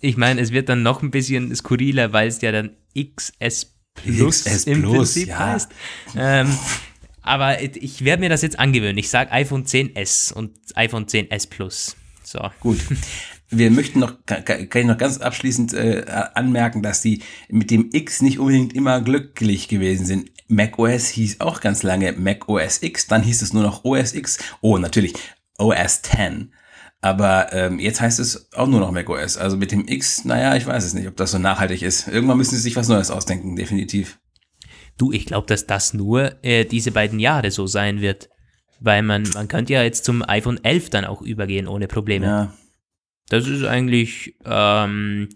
[0.00, 4.44] Ich meine, es wird dann noch ein bisschen skurriler, weil es ja dann XS Plus
[4.44, 5.38] XS im Plus, Prinzip ja.
[5.38, 5.70] heißt.
[6.16, 6.58] Ähm,
[7.22, 8.98] aber ich werde mir das jetzt angewöhnen.
[8.98, 11.96] Ich sage iPhone 10s und iPhone 10s Plus.
[12.22, 12.50] So.
[12.60, 12.78] Gut.
[13.50, 16.04] Wir möchten noch, kann ich noch ganz abschließend äh,
[16.34, 20.30] anmerken, dass die mit dem X nicht unbedingt immer glücklich gewesen sind.
[20.48, 24.14] Mac OS hieß auch ganz lange Mac OS X, dann hieß es nur noch OS
[24.14, 24.38] X.
[24.60, 25.14] Oh, natürlich
[25.58, 26.52] OS 10.
[27.04, 29.36] Aber ähm, jetzt heißt es auch nur noch macOS.
[29.36, 32.08] Also mit dem X, naja, ich weiß es nicht, ob das so nachhaltig ist.
[32.08, 34.18] Irgendwann müssen sie sich was Neues ausdenken, definitiv.
[34.96, 38.30] Du, ich glaube, dass das nur äh, diese beiden Jahre so sein wird.
[38.80, 42.24] Weil man, man könnte ja jetzt zum iPhone 11 dann auch übergehen ohne Probleme.
[42.24, 42.54] Ja.
[43.28, 45.28] Das ist eigentlich, ähm,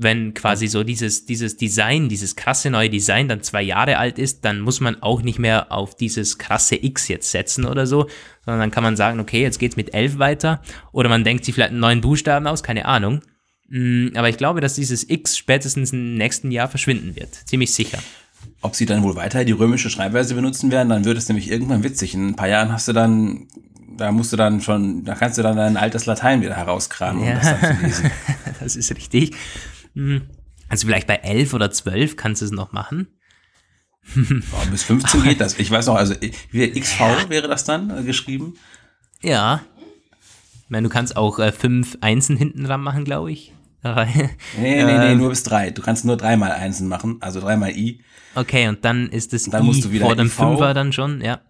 [0.00, 4.44] wenn quasi so dieses, dieses Design, dieses krasse neue Design dann zwei Jahre alt ist,
[4.44, 8.06] dann muss man auch nicht mehr auf dieses krasse X jetzt setzen oder so,
[8.44, 11.52] sondern dann kann man sagen, okay, jetzt geht's mit 11 weiter oder man denkt sich
[11.52, 13.22] vielleicht einen neuen Buchstaben aus, keine Ahnung.
[13.68, 17.34] Mm, aber ich glaube, dass dieses X spätestens im nächsten Jahr verschwinden wird.
[17.46, 17.98] Ziemlich sicher.
[18.62, 21.82] Ob sie dann wohl weiter die römische Schreibweise benutzen werden, dann wird es nämlich irgendwann
[21.82, 22.14] witzig.
[22.14, 23.48] In ein paar Jahren hast du dann
[23.96, 27.28] da musst du dann schon, da kannst du dann dein altes Latein wieder herauskramen, um
[27.28, 27.34] ja.
[27.34, 28.10] das dann zu lesen.
[28.60, 29.32] das ist richtig.
[29.98, 30.22] Hm.
[30.68, 33.08] Also vielleicht bei 11 oder 12 kannst du es noch machen.
[34.16, 35.58] Oh, bis 15 geht das.
[35.58, 38.54] Ich weiß noch, also XV wäre das dann äh, geschrieben?
[39.20, 39.60] Ja.
[40.64, 43.52] Ich meine, du kannst auch äh, fünf Einsen hinten dran machen, glaube ich.
[43.82, 45.18] nee, nee, nee, ähm.
[45.18, 45.70] nur bis drei.
[45.70, 48.02] Du kannst nur dreimal Einsen machen, also dreimal I.
[48.38, 50.92] Okay, und dann ist das dann I musst du wieder vor dem IV, Fünfer dann
[50.92, 51.40] schon, ja.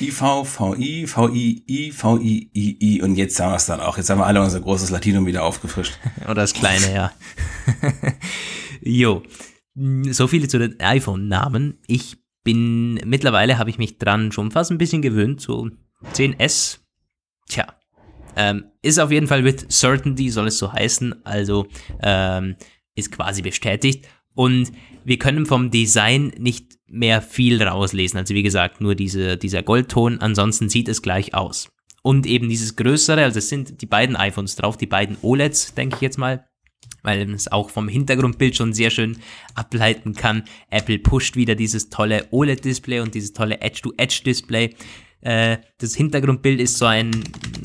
[0.00, 3.96] IV, VI, VI, I, VI, I, I und jetzt haben wir es dann auch.
[3.96, 5.96] Jetzt haben wir alle unser großes Latinum wieder aufgefrischt.
[6.24, 7.12] Oder das kleine, ja.
[8.82, 9.22] jo.
[10.10, 11.78] So viele zu den iPhone-Namen.
[11.86, 15.70] Ich bin, mittlerweile habe ich mich dran schon fast ein bisschen gewöhnt, so
[16.14, 16.78] 10S.
[17.48, 17.66] Tja,
[18.34, 21.68] ähm, ist auf jeden Fall with certainty, soll es so heißen, also
[22.02, 22.56] ähm,
[22.96, 24.08] ist quasi bestätigt.
[24.34, 24.72] Und
[25.04, 28.18] wir können vom Design nicht mehr viel rauslesen.
[28.18, 31.70] Also wie gesagt, nur diese, dieser Goldton, ansonsten sieht es gleich aus.
[32.02, 35.96] Und eben dieses größere, also es sind die beiden iPhones drauf, die beiden OLEDs, denke
[35.96, 36.44] ich jetzt mal,
[37.02, 39.18] weil man es auch vom Hintergrundbild schon sehr schön
[39.54, 40.44] ableiten kann.
[40.70, 44.74] Apple pusht wieder dieses tolle OLED-Display und dieses tolle Edge-to-Edge-Display.
[45.20, 47.12] Äh, das Hintergrundbild ist so ein,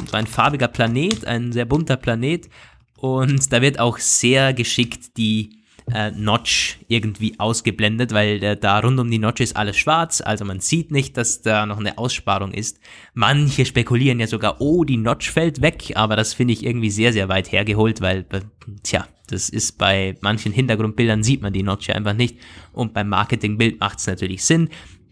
[0.09, 2.49] so ein farbiger Planet, ein sehr bunter Planet.
[2.95, 8.99] Und da wird auch sehr geschickt die äh, Notch irgendwie ausgeblendet, weil äh, da rund
[8.99, 12.51] um die Notch ist alles schwarz, also man sieht nicht, dass da noch eine Aussparung
[12.51, 12.79] ist.
[13.13, 17.13] Manche spekulieren ja sogar, oh, die Notch fällt weg, aber das finde ich irgendwie sehr,
[17.13, 18.41] sehr weit hergeholt, weil, äh,
[18.83, 22.37] tja, das ist bei manchen Hintergrundbildern sieht man die Notch ja einfach nicht
[22.73, 24.69] und beim Marketingbild macht es natürlich Sinn,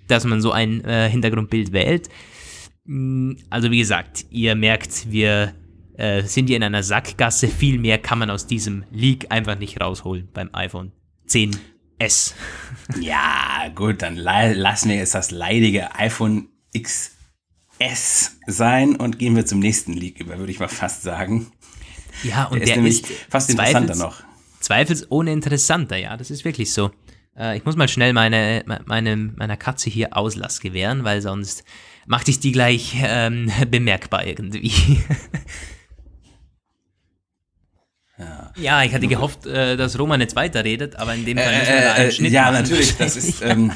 [0.07, 2.09] dass man so ein äh, Hintergrundbild wählt.
[2.85, 5.53] Mm, also wie gesagt, ihr merkt, wir
[5.97, 7.47] äh, sind hier in einer Sackgasse.
[7.47, 10.91] Viel mehr kann man aus diesem Leak einfach nicht rausholen beim iPhone
[11.27, 12.33] 10S.
[12.99, 19.59] ja, gut, dann lassen wir jetzt das leidige iPhone XS sein und gehen wir zum
[19.59, 21.51] nächsten Leak über, würde ich mal fast sagen.
[22.23, 24.23] Ja, und der, der ist, ist fast interessanter noch.
[24.59, 26.91] Zweifelsohne interessanter, ja, das ist wirklich so.
[27.37, 31.63] Äh, ich muss mal schnell meine, meine, meiner Katze hier Auslass gewähren, weil sonst
[32.07, 34.71] macht ich die gleich ähm, bemerkbar irgendwie.
[38.17, 38.51] Ja.
[38.55, 41.81] ja, ich hatte gehofft, äh, dass Roman jetzt weiterredet, aber in dem Fall müssen wir
[41.81, 42.61] da einen äh, Schnitt Ja, machen.
[42.61, 43.73] natürlich, das ist, ähm,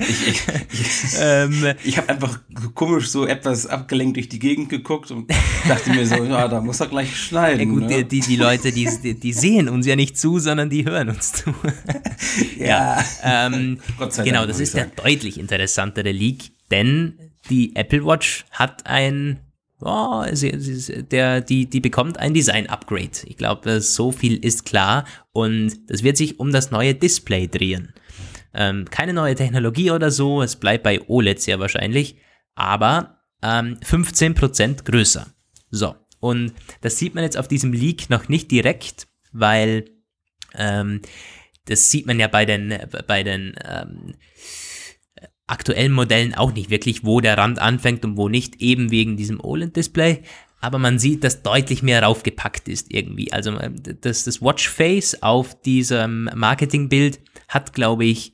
[0.00, 2.40] ich, ich, ich, ähm, ich habe einfach
[2.74, 5.30] komisch so etwas abgelenkt durch die Gegend geguckt und
[5.68, 7.60] dachte mir so, ja, da muss er gleich schneiden.
[7.60, 8.04] Ja gut, ne?
[8.04, 11.54] die, die Leute, die, die, sehen uns ja nicht zu, sondern die hören uns zu.
[12.58, 13.78] ja, ja ähm,
[14.24, 17.14] genau, das ist der deutlich interessantere Leak, denn
[17.50, 19.38] die Apple Watch hat ein
[19.80, 23.26] oh, sie, sie, der, die, die bekommt ein Design-Upgrade.
[23.26, 27.92] Ich glaube, so viel ist klar und das wird sich um das neue Display drehen.
[28.54, 32.16] Ähm, keine neue Technologie oder so, es bleibt bei OLED sehr wahrscheinlich,
[32.54, 35.26] aber ähm, 15% größer.
[35.70, 39.90] So, und das sieht man jetzt auf diesem Leak noch nicht direkt, weil
[40.54, 41.02] ähm,
[41.66, 42.74] das sieht man ja bei den,
[43.06, 44.14] bei den ähm,
[45.46, 49.40] aktuellen Modellen auch nicht wirklich, wo der Rand anfängt und wo nicht, eben wegen diesem
[49.40, 50.22] OLED-Display.
[50.60, 53.32] Aber man sieht, dass deutlich mehr raufgepackt ist irgendwie.
[53.32, 58.32] Also äh, das, das Watchface auf diesem Marketingbild hat, glaube ich,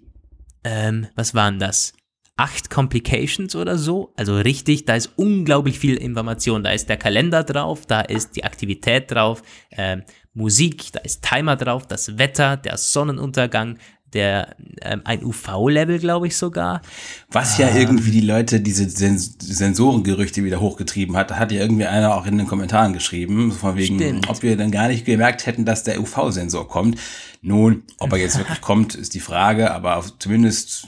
[0.65, 1.93] ähm, was waren das?
[2.37, 4.15] Acht Complications oder so.
[4.17, 6.65] Also richtig, da ist unglaublich viel Information.
[6.65, 10.03] Da ist der Kalender drauf, da ist die Aktivität drauf, ähm,
[10.35, 13.79] Musik, da ist Timer drauf, das Wetter, der Sonnenuntergang,
[14.13, 16.83] der ähm, ein UV-Level, glaube ich sogar.
[17.31, 21.87] Was ja ähm, irgendwie die Leute, diese Sens Sensorengerüchte wieder hochgetrieben hat, hat ja irgendwie
[21.87, 24.29] einer auch in den Kommentaren geschrieben, von wegen, stimmt.
[24.29, 26.99] ob wir dann gar nicht gemerkt hätten, dass der UV-Sensor kommt.
[27.41, 30.87] Nun, ob er jetzt wirklich kommt, ist die Frage, aber auf, zumindest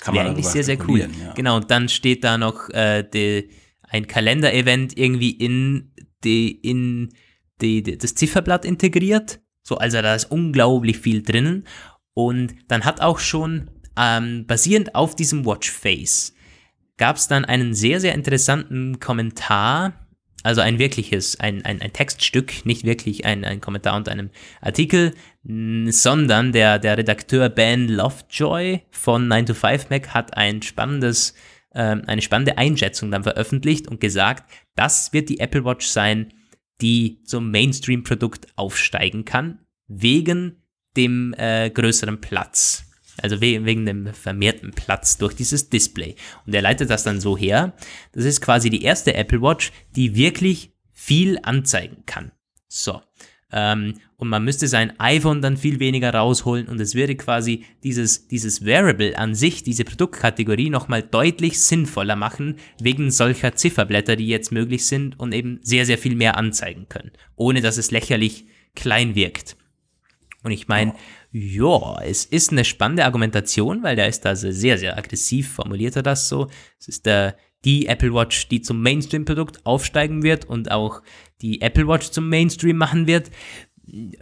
[0.00, 1.00] kann man eigentlich sehr, sehr cool.
[1.00, 1.32] Ja.
[1.34, 3.50] Genau, und dann steht da noch äh, die,
[3.82, 5.92] ein Kalender-Event irgendwie in,
[6.24, 7.10] die, in
[7.60, 9.40] die, die, das Zifferblatt integriert.
[9.62, 11.66] So, also da ist unglaublich viel drinnen.
[12.18, 16.34] Und dann hat auch schon ähm, basierend auf diesem Watchface
[16.96, 19.92] gab es dann einen sehr, sehr interessanten Kommentar,
[20.42, 25.14] also ein wirkliches, ein, ein, ein Textstück, nicht wirklich ein, ein Kommentar unter einem Artikel,
[25.44, 31.34] sondern der, der Redakteur Ben Lovejoy von 9 to 5 Mac hat ein spannendes,
[31.70, 36.32] äh, eine spannende Einschätzung dann veröffentlicht und gesagt, das wird die Apple Watch sein,
[36.80, 40.56] die zum Mainstream-Produkt aufsteigen kann, wegen
[40.96, 42.84] dem äh, größeren Platz.
[43.20, 46.14] Also we wegen dem vermehrten Platz durch dieses Display.
[46.46, 47.74] Und er leitet das dann so her.
[48.12, 52.32] Das ist quasi die erste Apple Watch, die wirklich viel anzeigen kann.
[52.68, 53.00] So.
[53.50, 58.28] Ähm, und man müsste sein iPhone dann viel weniger rausholen und es würde quasi dieses,
[58.28, 64.52] dieses Wearable an sich, diese Produktkategorie nochmal deutlich sinnvoller machen, wegen solcher Zifferblätter, die jetzt
[64.52, 69.14] möglich sind und eben sehr, sehr viel mehr anzeigen können, ohne dass es lächerlich klein
[69.14, 69.56] wirkt.
[70.42, 70.94] Und ich meine,
[71.32, 76.02] ja, es ist eine spannende Argumentation, weil der ist da sehr, sehr aggressiv, formuliert er
[76.02, 76.48] das so.
[76.78, 81.02] Es ist der, die Apple Watch, die zum Mainstream-Produkt aufsteigen wird und auch
[81.40, 83.30] die Apple Watch zum Mainstream machen wird.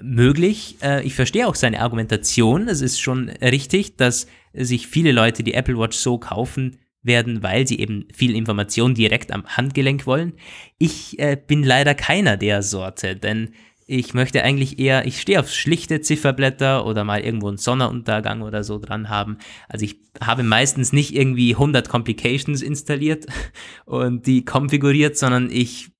[0.00, 0.76] Möglich.
[0.80, 2.68] Äh, ich verstehe auch seine Argumentation.
[2.68, 7.66] Es ist schon richtig, dass sich viele Leute die Apple Watch so kaufen werden, weil
[7.66, 10.34] sie eben viel Information direkt am Handgelenk wollen.
[10.78, 13.50] Ich äh, bin leider keiner der Sorte, denn
[13.88, 18.64] ich möchte eigentlich eher, ich stehe auf schlichte Zifferblätter oder mal irgendwo einen Sonnenuntergang oder
[18.64, 19.38] so dran haben.
[19.68, 23.26] Also ich habe meistens nicht irgendwie 100 Complications installiert
[23.86, 25.92] und die konfiguriert, sondern ich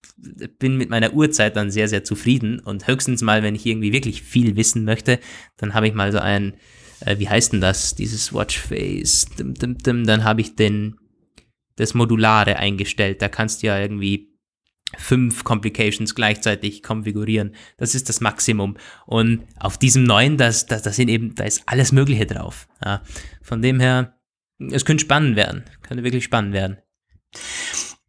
[0.59, 4.22] bin mit meiner Uhrzeit dann sehr, sehr zufrieden und höchstens mal, wenn ich irgendwie wirklich
[4.22, 5.20] viel wissen möchte,
[5.57, 6.55] dann habe ich mal so ein,
[7.01, 10.96] äh, wie heißt denn das, dieses Watchface, dim, dim, dim, dann habe ich den,
[11.77, 13.22] das Modulare eingestellt.
[13.22, 14.36] Da kannst du ja irgendwie
[14.96, 17.55] fünf Complications gleichzeitig konfigurieren.
[17.77, 18.77] Das ist das Maximum.
[19.07, 22.68] Und auf diesem neuen, das, das, das sind eben, da ist alles Mögliche drauf.
[22.85, 23.03] Ja.
[23.42, 24.14] Von dem her,
[24.59, 25.64] es könnte spannend werden.
[25.83, 26.79] Könnte wirklich spannend werden.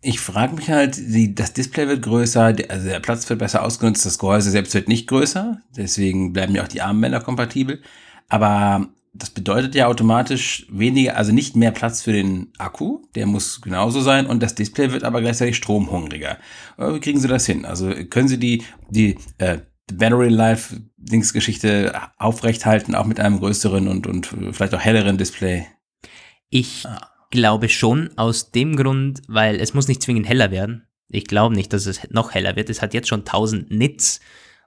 [0.01, 4.05] Ich frage mich halt, die, das Display wird größer, also der Platz wird besser ausgenutzt,
[4.05, 7.81] das Gehäuse selbst wird nicht größer, deswegen bleiben ja auch die Armbänder kompatibel.
[8.29, 13.61] Aber das bedeutet ja automatisch weniger, also nicht mehr Platz für den Akku, der muss
[13.61, 16.37] genauso sein und das Display wird aber gleichzeitig stromhungriger.
[16.77, 17.65] Wie kriegen Sie das hin?
[17.65, 19.59] Also können Sie die, die äh,
[19.93, 25.65] Battery Life Dingsgeschichte aufrechthalten, auch mit einem größeren und, und vielleicht auch helleren Display?
[26.49, 27.09] Ich ah.
[27.31, 30.87] glaube schon aus dem Grund, weil es muss nicht zwingend heller werden.
[31.09, 32.69] Ich glaube nicht, dass es noch heller wird.
[32.69, 34.19] Es hat jetzt schon 1000 Nits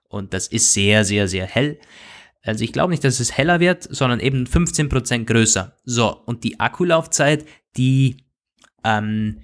[0.09, 1.79] und das ist sehr, sehr, sehr hell.
[2.43, 5.77] Also ich glaube nicht, dass es heller wird, sondern eben 15% größer.
[5.85, 7.45] So, und die Akkulaufzeit,
[7.77, 8.25] die,
[8.85, 9.39] ähm,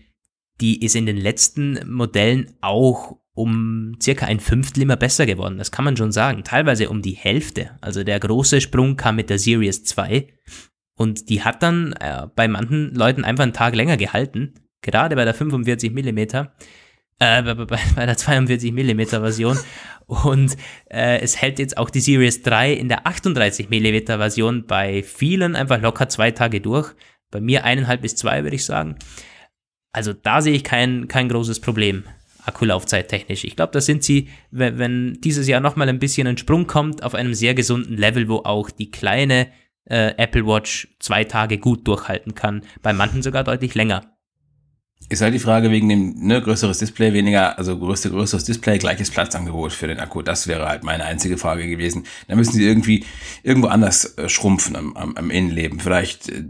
[0.61, 5.59] die ist in den letzten Modellen auch um circa ein Fünftel immer besser geworden.
[5.59, 6.43] Das kann man schon sagen.
[6.43, 7.73] Teilweise um die Hälfte.
[7.83, 10.27] Also der große Sprung kam mit der Series 2
[10.97, 14.55] und die hat dann äh, bei manchen Leuten einfach einen Tag länger gehalten.
[14.81, 16.55] Gerade bei der 45 Millimeter
[17.19, 19.59] äh, bei, bei, der 42 mm Version.
[20.07, 20.57] Und
[20.89, 25.57] äh, es hält jetzt auch die Series 3 in der 38 mm Version bei vielen
[25.57, 26.95] einfach locker zwei Tage durch.
[27.31, 28.97] Bei mir eineinhalb bis zwei, würde ich sagen.
[29.93, 32.05] Also da sehe ich kein, kein großes Problem.
[32.45, 33.43] Akkulaufzeit technisch.
[33.43, 37.03] Ich glaube, da sind sie, wenn, wenn dieses Jahr nochmal ein bisschen ein Sprung kommt,
[37.03, 39.49] auf einem sehr gesunden Level, wo auch die kleine
[39.87, 42.63] äh, Apple Watch zwei Tage gut durchhalten kann.
[42.83, 44.16] Bei manchen sogar deutlich länger.
[45.09, 49.11] Ist halt die Frage wegen dem ne, größeres Display, weniger, also größte, größeres Display, gleiches
[49.11, 50.21] Platzangebot für den Akku.
[50.23, 52.07] Das wäre halt meine einzige Frage gewesen.
[52.27, 53.05] Da müssen sie irgendwie
[53.45, 55.79] irgendwo anders äh, schrumpfen am, am, am Innenleben.
[55.79, 56.47] Vielleicht, äh,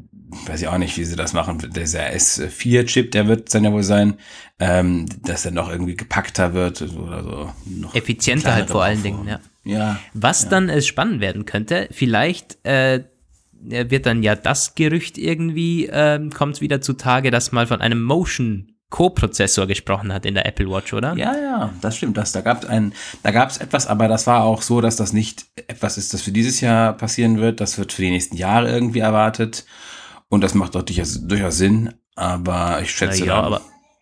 [0.46, 1.58] weiß ich auch nicht, wie sie das machen.
[1.74, 4.14] Dieser S4-Chip, der wird dann ja wohl sein,
[4.58, 7.52] ähm, dass er noch irgendwie gepackter wird oder so.
[7.66, 9.40] Noch Effizienter halt vor allen Dingen, ja.
[9.64, 9.98] Ja.
[10.14, 10.48] Was ja.
[10.48, 13.04] dann äh, spannend werden könnte, vielleicht äh,
[13.68, 18.72] wird dann ja das Gerücht irgendwie, äh, kommt wieder zutage, dass mal von einem Motion
[18.88, 21.14] Co-Prozessor gesprochen hat in der Apple Watch, oder?
[21.16, 22.16] Ja, ja, das stimmt.
[22.16, 24.96] Das, da gab es ein, da gab es etwas, aber das war auch so, dass
[24.96, 27.60] das nicht etwas ist, das für dieses Jahr passieren wird.
[27.60, 29.66] Das wird für die nächsten Jahre irgendwie erwartet.
[30.28, 31.94] Und das macht doch durchaus, durchaus Sinn.
[32.14, 33.26] Aber ich schätze.
[33.26, 33.60] Ja, aber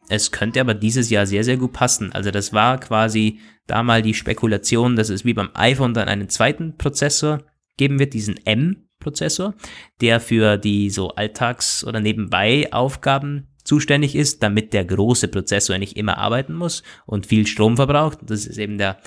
[0.09, 2.13] es könnte aber dieses Jahr sehr, sehr gut passen.
[2.13, 6.29] Also das war quasi da mal die Spekulation, dass es wie beim iPhone dann einen
[6.29, 7.43] zweiten Prozessor
[7.79, 9.55] geben wird, diesen M Prozessor,
[10.01, 16.19] der für die so Alltags- oder Nebenbei-Aufgaben zuständig ist, damit der große Prozessor nicht immer
[16.19, 18.19] arbeiten muss und viel Strom verbraucht.
[18.23, 18.99] Das ist eben der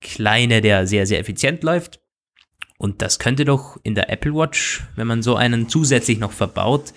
[0.00, 2.00] kleine, der sehr, sehr effizient läuft.
[2.78, 6.94] Und das könnte doch in der Apple Watch, wenn man so einen zusätzlich noch verbaut,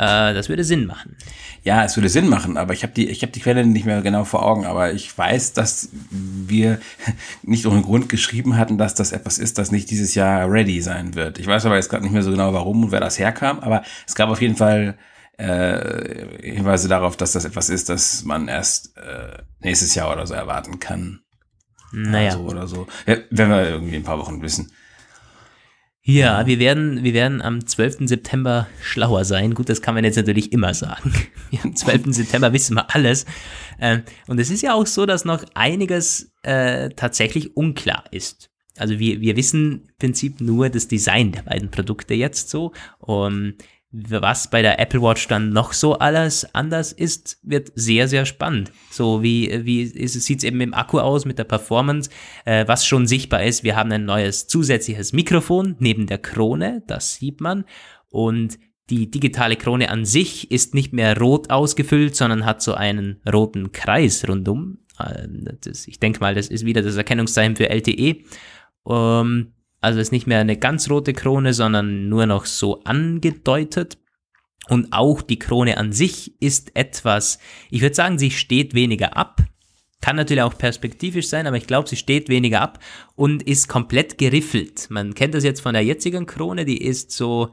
[0.00, 1.14] äh, das würde Sinn machen.
[1.62, 4.00] Ja, es würde Sinn machen, aber ich habe die, ich hab die Quelle nicht mehr
[4.00, 6.80] genau vor Augen, aber ich weiß, dass wir
[7.42, 11.14] nicht ohne Grund geschrieben hatten, dass das etwas ist, das nicht dieses Jahr ready sein
[11.14, 11.38] wird.
[11.38, 13.82] Ich weiß aber jetzt gerade nicht mehr so genau, warum und wer das herkam, aber
[14.06, 14.96] es gab auf jeden Fall
[15.36, 20.32] äh, Hinweise darauf, dass das etwas ist, das man erst äh, nächstes Jahr oder so
[20.32, 21.20] erwarten kann.
[21.92, 22.32] Naja.
[22.32, 22.86] So oder so.
[23.06, 24.72] Ja, werden wir irgendwie ein paar Wochen wissen.
[26.02, 28.08] Ja, wir werden, wir werden am 12.
[28.08, 29.54] September schlauer sein.
[29.54, 31.12] Gut, das kann man jetzt natürlich immer sagen.
[31.62, 32.14] Am 12.
[32.14, 33.26] September wissen wir alles.
[33.78, 38.50] Ähm, und es ist ja auch so, dass noch einiges äh, tatsächlich unklar ist.
[38.78, 42.72] Also wir, wir wissen im Prinzip nur das Design der beiden Produkte jetzt so.
[42.98, 43.54] Um,
[43.92, 48.70] was bei der Apple Watch dann noch so alles anders ist, wird sehr, sehr spannend.
[48.90, 52.08] So wie, wie sieht es eben dem Akku aus, mit der Performance,
[52.44, 53.64] äh, was schon sichtbar ist.
[53.64, 57.64] Wir haben ein neues zusätzliches Mikrofon neben der Krone, das sieht man.
[58.10, 58.58] Und
[58.90, 63.72] die digitale Krone an sich ist nicht mehr rot ausgefüllt, sondern hat so einen roten
[63.72, 64.78] Kreis rundum.
[65.00, 65.26] Äh,
[65.86, 68.22] ich denke mal, das ist wieder das Erkennungszeichen für LTE.
[68.88, 73.98] Ähm, also ist nicht mehr eine ganz rote Krone, sondern nur noch so angedeutet.
[74.68, 77.38] Und auch die Krone an sich ist etwas,
[77.70, 79.42] ich würde sagen, sie steht weniger ab.
[80.00, 82.78] Kann natürlich auch perspektivisch sein, aber ich glaube, sie steht weniger ab
[83.16, 84.86] und ist komplett geriffelt.
[84.90, 87.52] Man kennt das jetzt von der jetzigen Krone, die ist so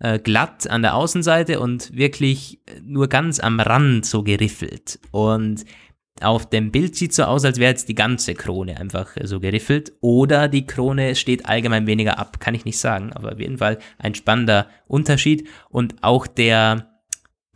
[0.00, 4.98] äh, glatt an der Außenseite und wirklich nur ganz am Rand so geriffelt.
[5.12, 5.64] Und
[6.22, 9.92] auf dem Bild sieht so aus, als wäre jetzt die ganze Krone einfach so geriffelt.
[10.00, 13.12] Oder die Krone steht allgemein weniger ab, kann ich nicht sagen.
[13.12, 15.48] Aber auf jeden Fall ein spannender Unterschied.
[15.68, 17.00] Und auch der,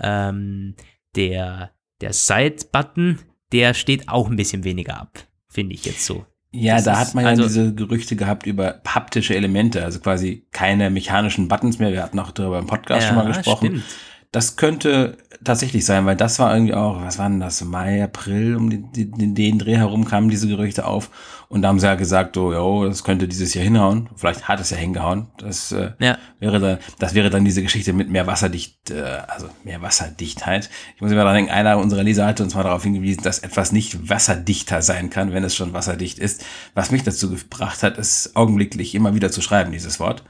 [0.03, 0.75] ähm,
[1.17, 3.19] der, der Side-Button,
[3.53, 6.27] der steht auch ein bisschen weniger ab, finde ich jetzt so.
[6.55, 10.47] Ja, das da hat man ja also, diese Gerüchte gehabt über haptische Elemente, also quasi
[10.53, 11.93] keine mechanischen Buttons mehr.
[11.93, 13.67] Wir hatten auch darüber im Podcast ja, schon mal gesprochen.
[13.67, 13.85] Stimmt.
[14.33, 18.57] Das könnte tatsächlich sein, weil das war irgendwie auch, was war denn das, Mai, April,
[18.57, 21.11] um den, den, den Dreh herum kamen diese Gerüchte auf.
[21.53, 24.09] Und da haben sie ja gesagt, so, jo, das könnte dieses Jahr hinhauen.
[24.17, 25.27] Vielleicht hat es ja hingehauen.
[25.37, 26.17] Das äh, ja.
[26.41, 30.71] wäre dann, das wäre dann diese Geschichte mit mehr Wasserdicht, äh, also mehr Wasserdichtheit.
[30.95, 33.71] Ich muss immer daran denken, einer unserer Leser hatte uns mal darauf hingewiesen, dass etwas
[33.71, 36.43] nicht wasserdichter sein kann, wenn es schon wasserdicht ist.
[36.73, 40.25] Was mich dazu gebracht hat, ist augenblicklich immer wieder zu schreiben, dieses Wort.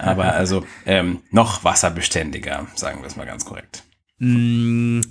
[0.00, 3.84] Aber also ähm, noch wasserbeständiger, sagen wir es mal ganz korrekt.
[4.18, 5.02] Mm,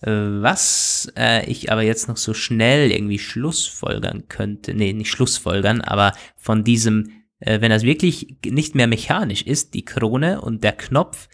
[0.00, 6.12] was äh, ich aber jetzt noch so schnell irgendwie schlussfolgern könnte, nee, nicht schlussfolgern, aber
[6.36, 11.28] von diesem, äh, wenn das wirklich nicht mehr mechanisch ist, die Krone und der Knopf,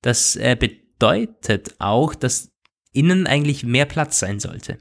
[0.00, 2.52] das äh, bedeutet auch, dass
[2.92, 4.78] innen eigentlich mehr Platz sein sollte.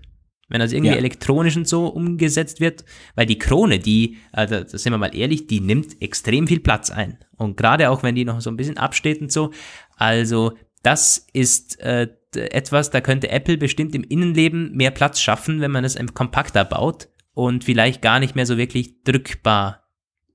[0.48, 0.98] Wenn das irgendwie ja.
[0.98, 5.48] elektronisch und so umgesetzt wird, weil die Krone, die, also da sind wir mal ehrlich,
[5.48, 7.18] die nimmt extrem viel Platz ein.
[7.36, 9.52] Und gerade auch wenn die noch so ein bisschen absteht und so,
[9.98, 15.72] also das ist äh, etwas, da könnte Apple bestimmt im Innenleben mehr Platz schaffen, wenn
[15.72, 19.84] man es kompakter baut und vielleicht gar nicht mehr so wirklich drückbar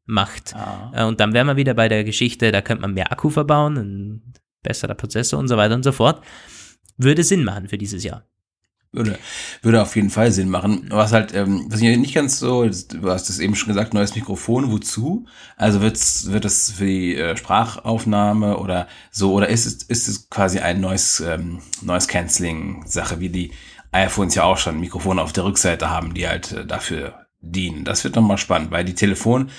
[0.05, 0.55] macht.
[0.55, 0.93] Ah.
[0.95, 3.77] Äh, und dann wären wir wieder bei der Geschichte, da könnte man mehr Akku verbauen,
[3.77, 6.23] ein besserer Prozessor und so weiter und so fort.
[6.97, 8.30] Würde Sinn machen für dieses Jahr.
[8.93, 9.21] Würde,
[9.63, 10.87] würde auf jeden Fall Sinn machen.
[10.91, 14.17] Was halt, ähm, was ich nicht ganz so, du hast es eben schon gesagt, neues
[14.17, 15.27] Mikrofon, wozu?
[15.57, 20.29] Also wird's, wird es für die äh, Sprachaufnahme oder so, oder ist es, ist es
[20.29, 23.53] quasi ein neues, ähm, neues Canceling-Sache, wie die
[23.93, 27.85] iPhones ja auch schon Mikrofone auf der Rückseite haben, die halt äh, dafür dienen.
[27.85, 29.51] Das wird nochmal spannend, weil die Telefon,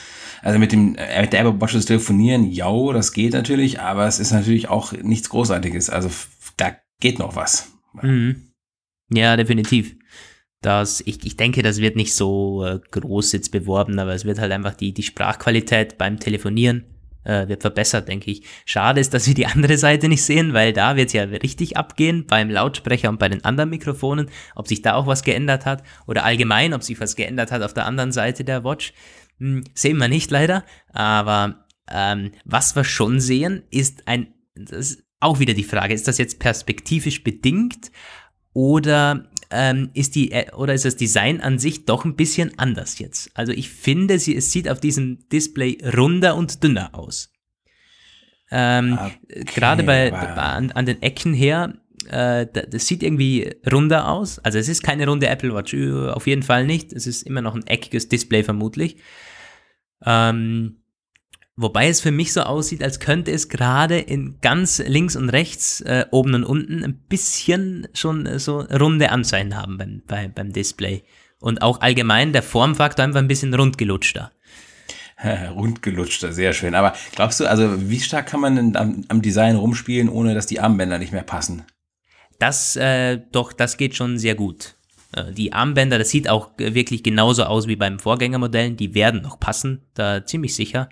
[0.42, 4.20] also mit dem äh, mit der Apple Watch telefonieren, ja, das geht natürlich, aber es
[4.20, 5.90] ist natürlich auch nichts Großartiges.
[5.90, 6.10] Also
[6.58, 7.72] da geht noch was.
[8.02, 8.51] Mhm.
[9.14, 9.96] Ja, definitiv.
[10.62, 14.40] Das, ich, ich denke, das wird nicht so äh, groß jetzt beworben, aber es wird
[14.40, 16.86] halt einfach die, die Sprachqualität beim Telefonieren
[17.24, 18.44] äh, wird verbessert, denke ich.
[18.66, 21.78] Schade ist, dass wir die andere Seite nicht sehen, weil da wird es ja richtig
[21.78, 25.84] abgehen beim Lautsprecher und bei den anderen Mikrofonen, ob sich da auch was geändert hat
[26.08, 28.94] oder allgemein, ob sich was geändert hat auf der anderen Seite der Watch.
[29.40, 30.64] Hm, sehen wir nicht leider,
[30.94, 36.08] aber ähm, was wir schon sehen, ist ein, das ist auch wieder die Frage, ist
[36.08, 37.92] das jetzt perspektivisch bedingt
[38.54, 43.00] oder ähm, ist die äh, oder ist das Design an sich doch ein bisschen anders
[43.00, 43.32] jetzt?
[43.34, 47.32] Also ich finde, sie, es sieht auf diesem Display runder und dünner aus.
[48.50, 50.38] Ähm, okay, Gerade bei, wow.
[50.38, 51.74] an, an, den Ecken her,
[52.10, 54.40] äh, das sieht irgendwie runder aus.
[54.40, 56.92] Also es ist keine runde Apple Watch, äh, auf jeden Fall nicht.
[56.92, 58.98] Es ist immer noch ein eckiges Display vermutlich.
[60.06, 60.81] Ähm,
[61.62, 65.82] Wobei es für mich so aussieht, als könnte es gerade in ganz links und rechts,
[65.82, 70.52] äh, oben und unten, ein bisschen schon äh, so runde Anzeichen haben beim, bei, beim
[70.54, 71.04] Display.
[71.40, 74.32] Und auch allgemein der Formfaktor einfach ein bisschen rundgelutschter.
[75.56, 76.74] Rundgelutschter, sehr schön.
[76.74, 80.48] Aber glaubst du, also wie stark kann man denn am, am Design rumspielen, ohne dass
[80.48, 81.62] die Armbänder nicht mehr passen?
[82.40, 84.76] Das, äh, doch, das geht schon sehr gut.
[85.16, 88.78] Äh, die Armbänder, das sieht auch wirklich genauso aus wie beim Vorgängermodellen.
[88.78, 90.90] Die werden noch passen, da ziemlich sicher.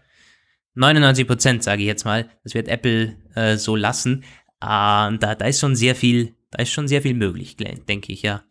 [0.75, 2.29] 99 Prozent, sage ich jetzt mal.
[2.43, 4.23] Das wird Apple äh, so lassen.
[4.61, 8.21] Äh, da, da ist schon sehr viel, da ist schon sehr viel möglich, denke ich,
[8.21, 8.43] ja.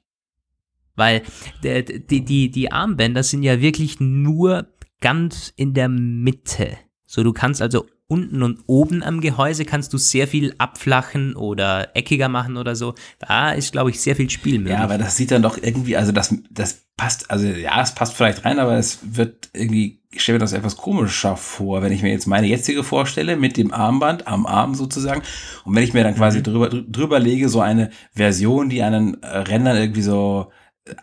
[0.94, 1.22] Weil
[1.62, 4.66] die, die, die Armbänder sind ja wirklich nur
[5.00, 6.76] ganz in der Mitte.
[7.06, 11.94] So, du kannst also unten und oben am Gehäuse kannst du sehr viel abflachen oder
[11.94, 12.94] eckiger machen oder so.
[13.18, 14.78] Da ist, glaube ich, sehr viel Spiel möglich.
[14.78, 18.14] Ja, aber das sieht dann doch irgendwie, also das, das passt, also ja, es passt
[18.14, 22.02] vielleicht rein, aber es wird irgendwie, ich stelle mir das etwas komischer vor, wenn ich
[22.02, 25.22] mir jetzt meine jetzige vorstelle mit dem Armband am Arm sozusagen
[25.64, 26.44] und wenn ich mir dann quasi mhm.
[26.44, 30.50] drüber, drüber lege, so eine Version, die an den Rändern irgendwie so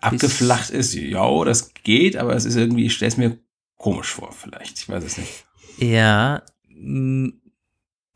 [0.01, 3.37] abgeflacht ist, ja, das geht, aber es ist irgendwie, ich stelle es mir
[3.77, 4.79] komisch vor, vielleicht.
[4.79, 5.45] Ich weiß es nicht.
[5.77, 6.41] Ja,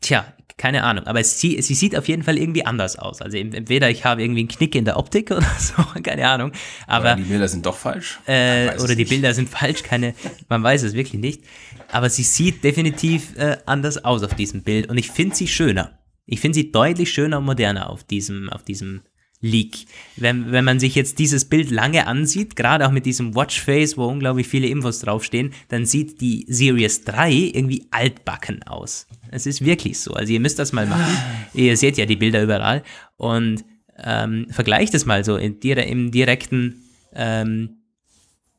[0.00, 1.06] tja, keine Ahnung.
[1.06, 3.22] Aber sie, sie sieht auf jeden Fall irgendwie anders aus.
[3.22, 6.52] Also entweder ich habe irgendwie einen Knick in der Optik oder so, keine Ahnung.
[6.86, 8.20] Aber oder die Bilder sind doch falsch.
[8.26, 10.14] Äh, oder die Bilder sind falsch, keine,
[10.48, 11.44] man weiß es wirklich nicht.
[11.90, 15.98] Aber sie sieht definitiv äh, anders aus auf diesem Bild und ich finde sie schöner.
[16.26, 19.00] Ich finde sie deutlich schöner und moderner auf diesem, auf diesem
[19.42, 19.86] Leak.
[20.16, 24.04] Wenn, wenn man sich jetzt dieses Bild lange ansieht, gerade auch mit diesem Watchface, wo
[24.04, 29.06] unglaublich viele Infos draufstehen, dann sieht die Series 3 irgendwie altbacken aus.
[29.30, 30.12] Es ist wirklich so.
[30.12, 31.16] Also ihr müsst das mal machen.
[31.54, 32.82] ihr seht ja die Bilder überall
[33.16, 33.64] und
[33.96, 36.82] ähm, vergleicht es mal so in, im direkten,
[37.14, 37.78] ähm,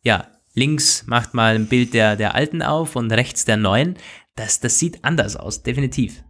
[0.04, 3.98] ja, links macht mal ein Bild der, der alten auf und rechts der neuen.
[4.36, 6.24] Das, das sieht anders aus, definitiv.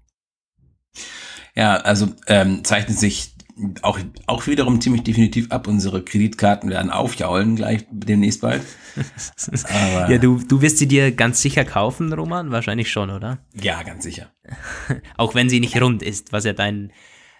[1.56, 3.31] Ja, also ähm, zeichnet sich
[3.82, 5.68] auch, auch wiederum ziemlich definitiv ab.
[5.68, 8.62] Unsere Kreditkarten werden aufjaulen gleich demnächst bald.
[10.10, 12.52] ja, du, du wirst sie dir ganz sicher kaufen, Roman?
[12.52, 13.40] Wahrscheinlich schon, oder?
[13.54, 14.32] Ja, ganz sicher.
[15.18, 16.92] auch wenn sie nicht rund ist, was ja dein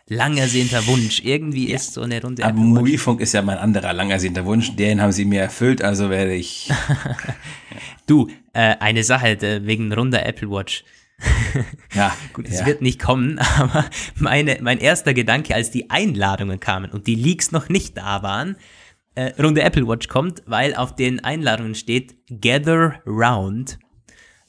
[0.08, 1.76] langersehnter Wunsch irgendwie ja.
[1.76, 4.76] ist, so eine runde Aber Mobilfunk ist ja mein anderer langersehnter Wunsch.
[4.76, 6.70] Den haben sie mir erfüllt, also werde ich.
[8.08, 10.84] du, äh, eine Sache wegen runder Apple Watch.
[11.94, 12.66] Ja, gut, es ja.
[12.66, 17.52] wird nicht kommen, aber meine, mein erster Gedanke, als die Einladungen kamen und die Leaks
[17.52, 18.56] noch nicht da waren,
[19.16, 23.78] äh, runde Apple Watch kommt, weil auf den Einladungen steht Gather Round.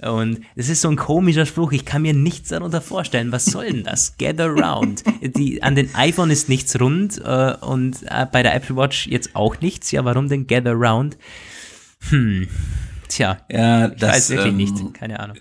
[0.00, 3.30] Und das ist so ein komischer Spruch, ich kann mir nichts darunter vorstellen.
[3.30, 4.16] Was soll denn das?
[4.18, 5.04] Gather Round.
[5.20, 9.36] Die, an den iPhone ist nichts rund äh, und äh, bei der Apple Watch jetzt
[9.36, 9.92] auch nichts.
[9.92, 11.16] Ja, warum denn Gather Round?
[12.10, 12.48] Hm.
[13.06, 14.94] Tja, ja, das, ich weiß wirklich ähm, nicht.
[14.94, 15.36] Keine Ahnung.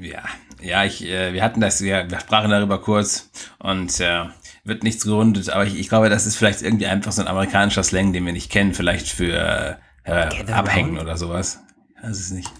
[0.00, 0.22] Ja,
[0.62, 4.24] ja, ich, äh, wir hatten das, wir, wir sprachen darüber kurz und äh,
[4.64, 7.82] wird nichts gerundet, aber ich, ich glaube, das ist vielleicht irgendwie einfach so ein amerikanischer
[7.82, 11.60] Slang, den wir nicht kennen, vielleicht für äh, Abhängen oder sowas.
[12.02, 12.50] Das ist nicht.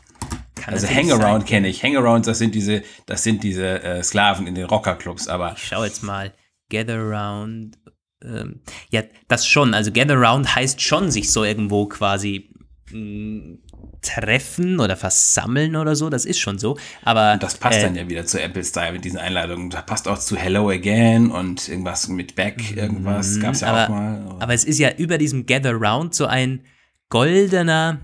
[0.56, 1.82] Kann also Hangaround kenne ich.
[1.82, 5.52] Hangarounds, das sind diese, das sind diese äh, Sklaven in den Rockerclubs, aber.
[5.56, 6.32] Ich schau jetzt mal.
[6.70, 7.78] Gather Round.
[8.22, 9.74] Ähm, ja, das schon.
[9.74, 12.50] Also Gather Round heißt schon, sich so irgendwo quasi
[12.90, 13.58] mh, mm,
[14.06, 16.78] treffen oder versammeln oder so, das ist schon so.
[17.02, 19.70] Aber und das passt äh, dann ja wieder zu Apple Style mit diesen Einladungen.
[19.70, 23.84] Das passt auch zu Hello Again und irgendwas mit Back, irgendwas gab es ja aber,
[23.84, 24.20] auch mal.
[24.26, 24.42] Aber.
[24.42, 26.60] aber es ist ja über diesem Gather Round so ein
[27.08, 28.00] goldener,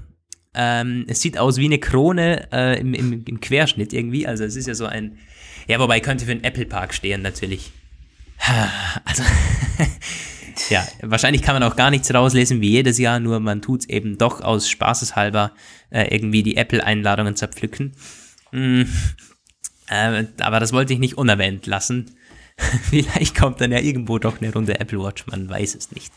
[0.54, 4.26] ähm, es sieht aus wie eine Krone äh, im, im, im Querschnitt irgendwie.
[4.26, 5.18] Also es ist ja so ein,
[5.68, 7.70] ja, wobei könnte für einen Apple Park stehen natürlich.
[9.04, 9.22] Also
[10.70, 13.88] Ja, wahrscheinlich kann man auch gar nichts rauslesen wie jedes Jahr, nur man tut es
[13.88, 15.52] eben doch aus Spaßeshalber
[15.90, 17.92] äh, irgendwie die Apple-Einladungen zerpflücken.
[18.50, 18.82] Mm,
[19.88, 22.16] äh, aber das wollte ich nicht unerwähnt lassen.
[22.90, 26.12] Vielleicht kommt dann ja irgendwo doch eine Runde Apple Watch, man weiß es nicht.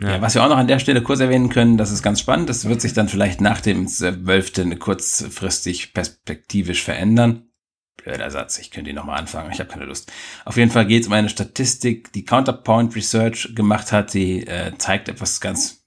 [0.00, 0.12] Ja.
[0.12, 0.20] ja.
[0.20, 2.68] was wir auch noch an der Stelle kurz erwähnen können, das ist ganz spannend, das
[2.68, 4.78] wird sich dann vielleicht nach dem 12.
[4.78, 7.48] kurzfristig perspektivisch verändern.
[7.96, 10.12] Blöder Satz, ich könnte ihn nochmal anfangen, ich habe keine Lust.
[10.44, 14.76] Auf jeden Fall geht es um eine Statistik, die Counterpoint Research gemacht hat, die äh,
[14.78, 15.84] zeigt etwas ganz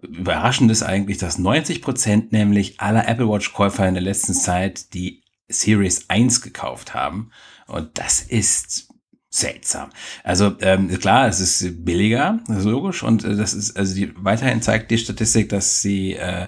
[0.00, 5.24] Überraschendes eigentlich, dass 90 Prozent nämlich aller Apple Watch Käufer in der letzten Zeit die
[5.48, 7.30] Series 1 gekauft haben.
[7.66, 8.88] Und das ist
[9.30, 9.90] seltsam.
[10.24, 13.02] Also ähm, klar, es ist billiger, das ist logisch.
[13.02, 16.46] Und äh, das ist, also die, weiterhin zeigt die Statistik, dass sie äh,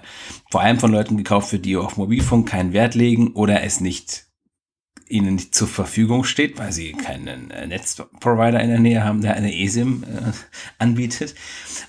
[0.49, 4.27] vor allem von Leuten gekauft wird, die auf Mobilfunk keinen Wert legen oder es nicht
[5.11, 9.35] ihnen nicht zur Verfügung steht, weil sie keinen äh, Netzprovider in der Nähe haben, der
[9.35, 10.31] eine eSIM äh,
[10.79, 11.35] anbietet.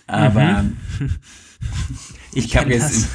[0.06, 0.76] Aber mhm.
[2.34, 3.08] Ich, ich habe jetzt,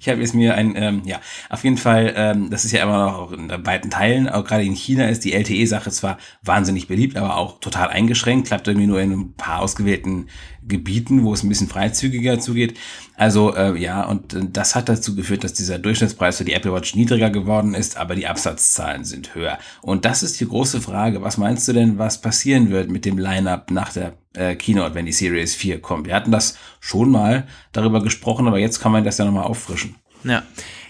[0.00, 3.06] ich habe jetzt mir ein, ähm, ja, auf jeden Fall, ähm, das ist ja immer
[3.06, 7.36] noch in beiden Teilen, auch gerade in China ist die LTE-Sache zwar wahnsinnig beliebt, aber
[7.36, 10.26] auch total eingeschränkt, klappt irgendwie nur in ein paar ausgewählten
[10.68, 12.78] Gebieten, wo es ein bisschen freizügiger zugeht.
[13.16, 16.72] Also äh, ja, und äh, das hat dazu geführt, dass dieser Durchschnittspreis für die Apple
[16.72, 19.58] Watch niedriger geworden ist, aber die Absatzzahlen sind höher.
[19.82, 21.22] Und das ist die große Frage.
[21.22, 25.06] Was meinst du denn, was passieren wird mit dem Lineup nach der äh, Keynote, wenn
[25.06, 26.06] die Series 4 kommt?
[26.06, 29.96] Wir hatten das schon mal darüber gesprochen, aber jetzt kann man das ja nochmal auffrischen.
[30.24, 30.42] Ja.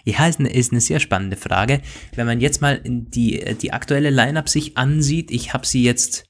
[0.05, 1.81] Ja, ist eine, ist eine sehr spannende Frage.
[2.14, 6.27] Wenn man jetzt mal die, äh, die aktuelle Lineup sich ansieht, ich habe sie jetzt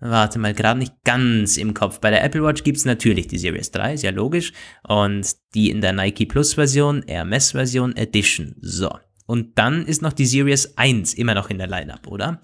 [0.00, 2.00] warte mal, gerade nicht ganz im Kopf.
[2.00, 4.52] Bei der Apple Watch gibt's natürlich die Series 3, ist ja logisch.
[4.86, 8.56] Und die in der Nike Plus Version, RMS Version Edition.
[8.60, 8.90] So.
[9.26, 12.40] Und dann ist noch die Series 1 immer noch in der Lineup, oder?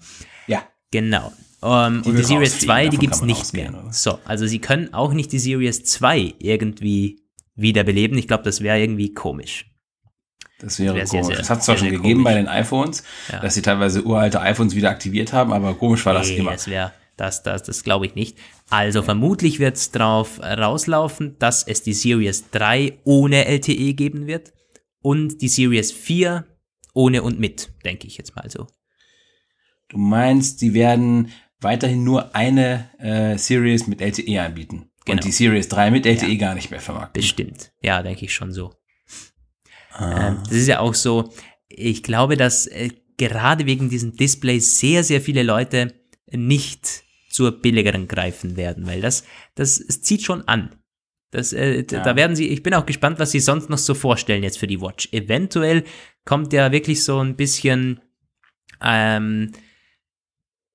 [0.47, 0.63] Ja.
[0.91, 1.33] Genau.
[1.59, 3.69] Um, ähm, die und die Series 2, die gibt's nicht mehr.
[3.69, 3.91] Oder?
[3.91, 7.23] So, also sie können auch nicht die Series 2 irgendwie
[7.55, 8.17] wiederbeleben.
[8.17, 9.65] Ich glaube, das wäre irgendwie komisch.
[10.59, 11.27] Das wäre das komisch.
[11.27, 12.23] Sehr, das hat es zwar schon gegeben komisch.
[12.23, 13.39] bei den iPhones, ja.
[13.39, 16.51] dass sie teilweise uralte iPhones wieder aktiviert haben, aber komisch war das nee, immer.
[16.51, 18.37] Das wäre das, das, das glaube ich nicht.
[18.69, 24.53] Also vermutlich wird es darauf rauslaufen, dass es die Series 3 ohne LTE geben wird
[25.01, 26.45] und die Series 4
[26.93, 28.67] ohne und mit, denke ich jetzt mal so.
[29.89, 35.17] Du meinst, die werden weiterhin nur eine äh, Series mit LTE anbieten genau.
[35.17, 36.37] und die Series 3 mit LTE ja.
[36.37, 37.21] gar nicht mehr vermarkten?
[37.21, 38.73] Bestimmt, ja, denke ich schon so.
[39.91, 40.29] Ah.
[40.29, 41.33] Ähm, das ist ja auch so,
[41.69, 45.93] ich glaube, dass äh, gerade wegen diesem Display sehr, sehr viele Leute
[46.31, 47.03] nicht
[47.37, 49.23] zur billigeren greifen werden, weil das,
[49.53, 50.71] das es zieht schon an.
[51.29, 52.01] Das, äh, ja.
[52.01, 54.65] Da werden sie, ich bin auch gespannt, was sie sonst noch so vorstellen jetzt für
[54.65, 55.09] die Watch.
[55.11, 55.83] Eventuell
[56.25, 57.99] kommt ja wirklich so ein bisschen,
[58.81, 59.51] ähm,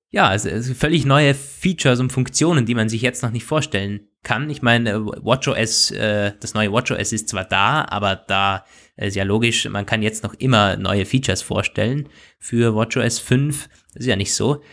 [0.09, 4.49] ja, also, völlig neue Features und Funktionen, die man sich jetzt noch nicht vorstellen kann.
[4.49, 8.63] Ich meine, WatchOS, äh, das neue WatchOS ist zwar da, aber da
[8.95, 12.07] ist ja logisch, man kann jetzt noch immer neue Features vorstellen
[12.39, 13.67] für WatchOS 5.
[13.93, 14.63] Das ist ja nicht so.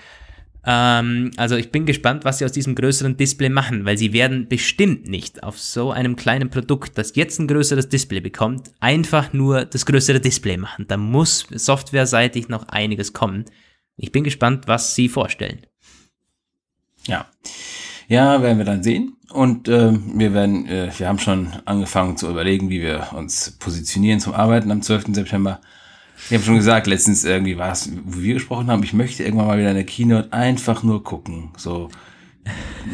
[0.65, 4.49] Ähm, also ich bin gespannt, was sie aus diesem größeren Display machen, weil sie werden
[4.49, 9.65] bestimmt nicht auf so einem kleinen Produkt, das jetzt ein größeres Display bekommt, einfach nur
[9.65, 10.87] das größere Display machen.
[10.89, 13.47] Da muss softwareseitig noch einiges kommen.
[13.97, 15.61] Ich bin gespannt, was sie vorstellen.
[17.07, 17.27] Ja.
[18.09, 19.17] Ja, werden wir dann sehen.
[19.33, 24.19] Und äh, wir werden, äh, wir haben schon angefangen zu überlegen, wie wir uns positionieren
[24.19, 25.15] zum Arbeiten am 12.
[25.15, 25.61] September.
[26.27, 29.47] Ich habe schon gesagt, letztens irgendwie war es, wo wir gesprochen haben, ich möchte irgendwann
[29.47, 31.51] mal wieder eine Keynote einfach nur gucken.
[31.57, 31.89] So,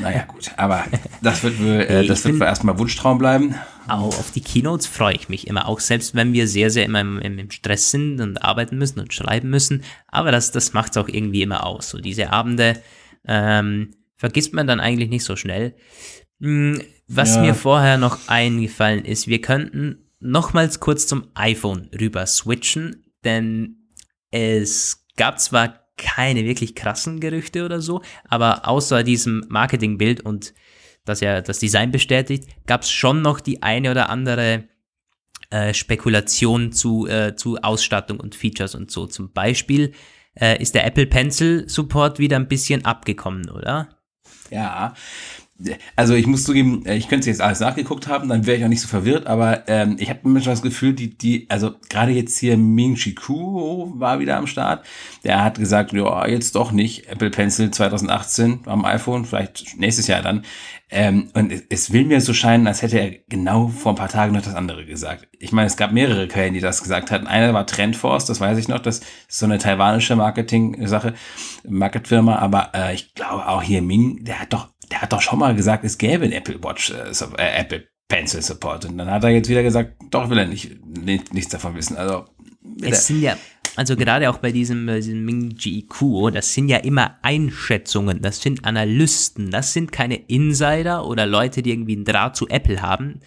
[0.01, 0.51] naja, gut.
[0.57, 0.85] Aber
[1.23, 3.55] das wird wohl, äh, das wird wohl erstmal Wunschtraum bleiben.
[3.89, 7.01] Auch auf die Keynotes freue ich mich immer, auch selbst wenn wir sehr, sehr immer
[7.01, 9.85] im, im Stress sind und arbeiten müssen und schreiben müssen.
[10.09, 11.91] Aber das, das macht es auch irgendwie immer aus.
[11.91, 12.83] So diese Abende
[13.27, 15.77] ähm, vergisst man dann eigentlich nicht so schnell.
[16.41, 17.43] Hm, was ja.
[17.43, 23.91] mir vorher noch eingefallen ist, wir könnten nochmals kurz zum iPhone rüber switchen denn
[24.31, 30.55] es gab zwar keine wirklich krassen Gerüchte oder so, aber außer diesem Marketingbild und
[31.05, 34.65] das ja das Design bestätigt, gab es schon noch die eine oder andere
[35.51, 39.07] äh, Spekulation zu, äh, zu Ausstattung und Features und so.
[39.07, 39.93] Zum Beispiel
[40.35, 43.89] äh, ist der Apple Pencil Support wieder ein bisschen abgekommen, oder?
[44.51, 44.95] Ja,
[45.95, 48.69] also ich muss zugeben, äh, ich könnte jetzt alles nachgeguckt haben, dann wäre ich auch
[48.69, 52.39] nicht so verwirrt, aber ähm, ich habe manchmal das Gefühl, die, die, also gerade jetzt
[52.39, 54.85] hier Ming Chi Kuo war wieder am Start.
[55.25, 57.09] Der hat gesagt, ja, jetzt doch nicht.
[57.09, 60.45] Apple Pencil 2018 am iPhone, vielleicht nächstes Jahr dann.
[60.89, 64.09] Ähm, und es, es will mir so scheinen, als hätte er genau vor ein paar
[64.09, 65.27] Tagen noch das andere gesagt.
[65.33, 67.27] Ich meine, es gab mehrere Quellen, die das gesagt hatten.
[67.27, 71.15] Einer war Trendforce, das weiß ich noch, das ist so eine taiwanische Marketing-Sache,
[71.69, 75.39] Marketfirma, aber äh, ich glaube auch hier Ming, der hat doch der hat doch schon
[75.39, 78.85] mal gesagt, es gäbe ein Apple Watch, äh, äh, Apple Pencil Support.
[78.87, 81.97] Und dann hat er jetzt wieder gesagt, doch will er nicht, nicht nichts davon wissen.
[81.97, 82.27] Also,
[82.81, 83.37] es sind ja,
[83.77, 88.65] also gerade auch bei diesem, diesem Ming GQ, das sind ja immer Einschätzungen, das sind
[88.65, 93.21] Analysten, das sind keine Insider oder Leute, die irgendwie einen Draht zu Apple haben.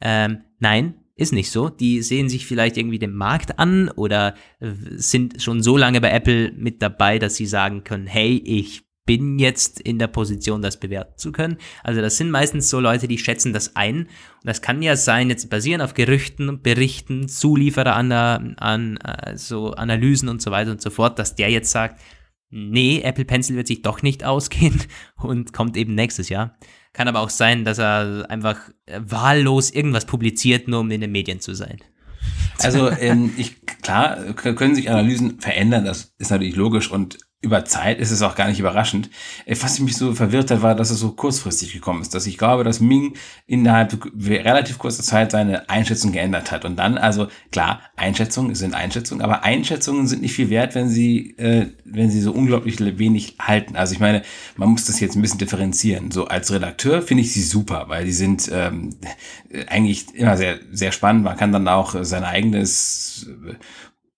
[0.00, 1.68] Ähm, nein, ist nicht so.
[1.68, 4.34] Die sehen sich vielleicht irgendwie den Markt an oder
[4.96, 9.38] sind schon so lange bei Apple mit dabei, dass sie sagen können, hey, ich bin
[9.38, 11.56] jetzt in der Position, das bewerten zu können.
[11.82, 14.02] Also das sind meistens so Leute, die schätzen das ein.
[14.02, 14.08] Und
[14.44, 20.28] das kann ja sein, jetzt basieren auf Gerüchten, Berichten, Zulieferer an, an äh, so Analysen
[20.28, 22.00] und so weiter und so fort, dass der jetzt sagt,
[22.50, 24.80] nee, Apple Pencil wird sich doch nicht ausgehen
[25.16, 26.56] und kommt eben nächstes Jahr.
[26.92, 31.40] Kann aber auch sein, dass er einfach wahllos irgendwas publiziert, nur um in den Medien
[31.40, 31.78] zu sein.
[32.58, 37.98] Also ähm, ich, klar, können sich Analysen verändern, das ist natürlich logisch und über Zeit
[37.98, 39.10] ist es auch gar nicht überraschend.
[39.44, 42.14] Äh, was mich so verwirrt hat, war, dass es so kurzfristig gekommen ist.
[42.14, 43.14] Dass ich glaube, dass Ming
[43.46, 46.64] innerhalb relativ kurzer Zeit seine Einschätzung geändert hat.
[46.64, 51.36] Und dann, also klar, Einschätzungen sind Einschätzungen, aber Einschätzungen sind nicht viel wert, wenn sie,
[51.36, 53.76] äh, wenn sie so unglaublich wenig halten.
[53.76, 54.22] Also ich meine,
[54.56, 56.12] man muss das jetzt ein bisschen differenzieren.
[56.12, 58.90] So als Redakteur finde ich sie super, weil die sind ähm,
[59.66, 61.24] eigentlich immer sehr, sehr spannend.
[61.24, 63.26] Man kann dann auch sein eigenes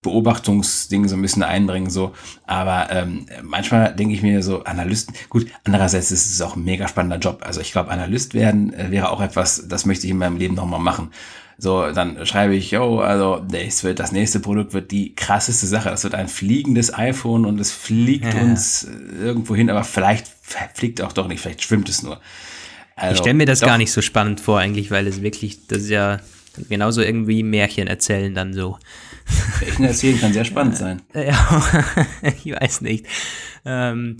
[0.04, 2.14] Beobachtungsding so ein bisschen einbringen, so.
[2.46, 6.86] Aber ähm, manchmal denke ich mir so, Analysten, gut, andererseits ist es auch ein mega
[6.86, 7.42] spannender Job.
[7.44, 10.54] Also ich glaube, Analyst werden äh, wäre auch etwas, das möchte ich in meinem Leben
[10.54, 11.10] nochmal machen.
[11.56, 15.88] So, dann schreibe ich, yo, also das, wird, das nächste Produkt wird die krasseste Sache.
[15.88, 18.40] Das wird ein fliegendes iPhone und es fliegt ja.
[18.40, 18.86] uns
[19.22, 20.26] irgendwo hin, aber vielleicht
[20.74, 22.20] fliegt auch doch nicht, vielleicht schwimmt es nur.
[22.96, 23.68] Also, ich stelle mir das doch.
[23.68, 26.20] gar nicht so spannend vor, eigentlich, weil es wirklich, das ist ja
[26.68, 28.78] genauso irgendwie Märchen erzählen dann so.
[29.60, 31.02] Märchen erzählen kann sehr spannend sein.
[31.14, 31.62] Ja,
[32.44, 33.06] ich weiß nicht.
[33.64, 34.18] Ähm,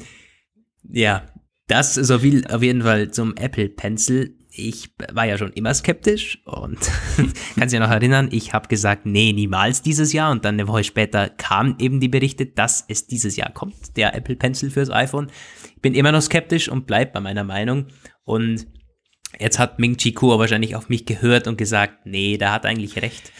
[0.88, 1.26] ja,
[1.66, 4.36] das so viel auf jeden Fall zum Apple Pencil.
[4.56, 6.78] Ich war ja schon immer skeptisch und
[7.58, 10.84] kannst ja noch erinnern, ich habe gesagt, nee, niemals dieses Jahr und dann eine Woche
[10.84, 15.28] später kamen eben die Berichte, dass es dieses Jahr kommt, der Apple Pencil fürs iPhone.
[15.74, 17.86] Ich bin immer noch skeptisch und bleib bei meiner Meinung
[18.22, 18.68] und
[19.40, 23.02] jetzt hat Ming Chi Kuo wahrscheinlich auf mich gehört und gesagt, nee, da hat eigentlich
[23.02, 23.32] recht.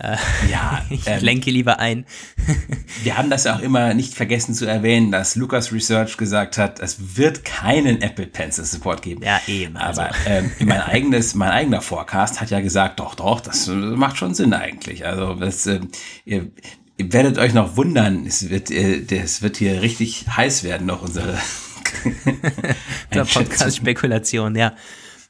[0.00, 0.16] Äh,
[0.50, 2.06] ja, ich ähm, lenke lieber ein.
[3.02, 6.80] wir haben das ja auch immer nicht vergessen zu erwähnen, dass Lucas Research gesagt hat,
[6.80, 9.22] es wird keinen Apple Pencil Support geben.
[9.22, 9.76] Ja, eben.
[9.76, 10.02] Also.
[10.02, 14.34] Aber ähm, mein eigenes, mein eigener Forecast hat ja gesagt, doch, doch, das macht schon
[14.34, 15.06] Sinn eigentlich.
[15.06, 15.80] Also das, äh,
[16.24, 16.50] ihr,
[16.96, 21.02] ihr werdet euch noch wundern, es wird, äh, es wird hier richtig heiß werden, noch
[21.02, 21.38] unsere
[23.10, 24.74] Podcast-Spekulation, ja.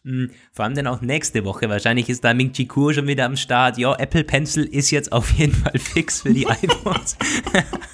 [0.04, 1.68] Hm, vor allem dann auch nächste Woche.
[1.68, 3.76] Wahrscheinlich ist da Ming Chi Kuo schon wieder am Start.
[3.76, 7.18] Ja, Apple Pencil ist jetzt auf jeden Fall fix für die iPhones.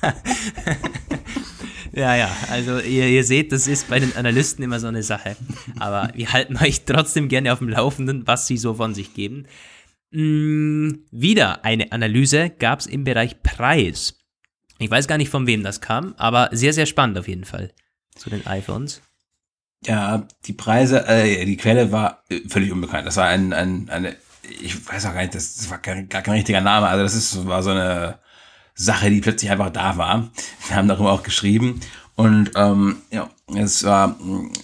[1.93, 5.37] ja, ja, also ihr, ihr, seht, das ist bei den Analysten immer so eine Sache.
[5.81, 9.47] Aber wir halten euch trotzdem gerne auf dem Laufenden, was sie so von sich geben.
[10.13, 14.17] Hm, wieder eine Analyse gab es im Bereich Preis.
[14.79, 17.73] Ich weiß gar nicht, von wem das kam, aber sehr, sehr spannend auf jeden Fall
[18.15, 19.03] zu den iPhones.
[19.87, 23.07] Ja, die Preise, äh, die Quelle war äh, völlig unbekannt.
[23.07, 24.16] Das war ein, ein eine,
[24.61, 26.89] ich weiß auch gar nicht, das, das war gar, gar kein richtiger Name.
[26.89, 28.18] Also das ist, war so eine
[28.74, 30.28] Sache, die plötzlich einfach da war.
[30.66, 31.80] Wir haben darüber auch geschrieben.
[32.16, 34.16] Und ähm, ja, es war,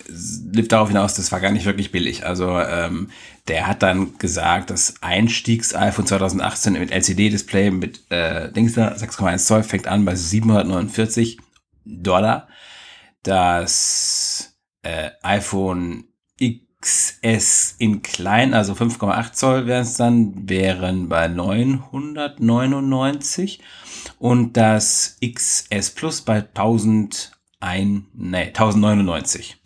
[0.09, 2.25] lief darauf hinaus, das war gar nicht wirklich billig.
[2.27, 3.11] Also ähm,
[3.47, 9.87] der hat dann gesagt, das Einstiegs-iPhone 2018 mit LCD-Display mit äh, Dings 6,1 Zoll fängt
[9.87, 11.39] an bei 749
[11.85, 12.49] Dollar.
[13.23, 14.52] Das
[14.83, 16.05] äh, iPhone
[16.81, 23.61] XS in klein, also 5,8 Zoll wären es dann, wären bei 999
[24.19, 29.59] und das XS Plus bei 1001, nee, 1099.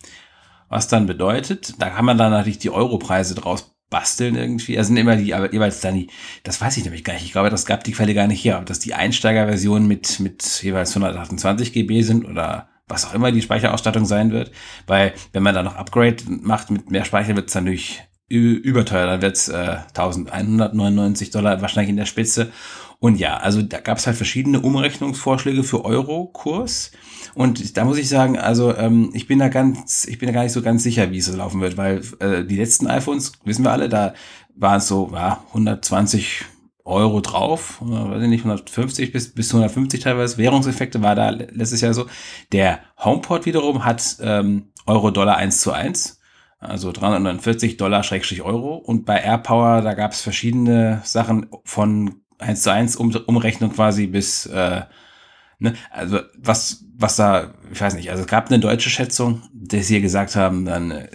[0.69, 4.77] Was dann bedeutet, da kann man dann natürlich die Europreise draus basteln irgendwie.
[4.77, 6.11] Also sind immer die, aber jeweils dann die,
[6.43, 7.25] das weiß ich nämlich gar nicht.
[7.25, 10.63] Ich glaube, das gab die Quelle gar nicht hier, aber dass die Einsteigerversionen mit, mit
[10.63, 14.53] jeweils 128 GB sind oder was auch immer die Speicherausstattung sein wird.
[14.87, 19.07] Weil wenn man da noch Upgrade macht mit mehr Speicher, wird es dann natürlich überteuer.
[19.07, 22.51] Dann wird es äh, 1199 Dollar wahrscheinlich in der Spitze.
[22.99, 26.93] Und ja, also da gab es halt verschiedene Umrechnungsvorschläge für Euro-Kurs.
[27.35, 30.43] Und da muss ich sagen, also ähm, ich bin da ganz, ich bin da gar
[30.45, 33.65] nicht so ganz sicher, wie es so laufen wird, weil äh, die letzten iPhones, wissen
[33.65, 34.15] wir alle, da
[34.55, 36.47] waren es so ja, 120
[36.87, 40.39] Euro drauf, weiß ich nicht, 150 bis, bis 150 teilweise.
[40.39, 42.07] Währungseffekte war da letztes Jahr so.
[42.53, 46.21] Der HomePod wiederum hat ähm, Euro-Dollar 1 zu 1,
[46.61, 48.77] also 349 Dollar Schrägstrich Euro.
[48.77, 54.07] Und bei AirPower, da gab es verschiedene Sachen von 1 zu 1 um, Umrechnung quasi
[54.07, 54.83] bis, äh,
[55.59, 59.89] ne, also was, was da, ich weiß nicht, also es gab eine deutsche Schätzung, dass
[59.89, 61.09] sie gesagt haben, dann äh,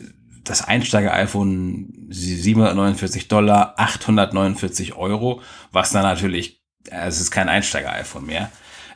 [0.44, 5.42] das Einsteiger-iPhone 749 Dollar, 849 Euro,
[5.72, 8.52] was dann natürlich, es ist kein Einsteiger-iPhone mehr.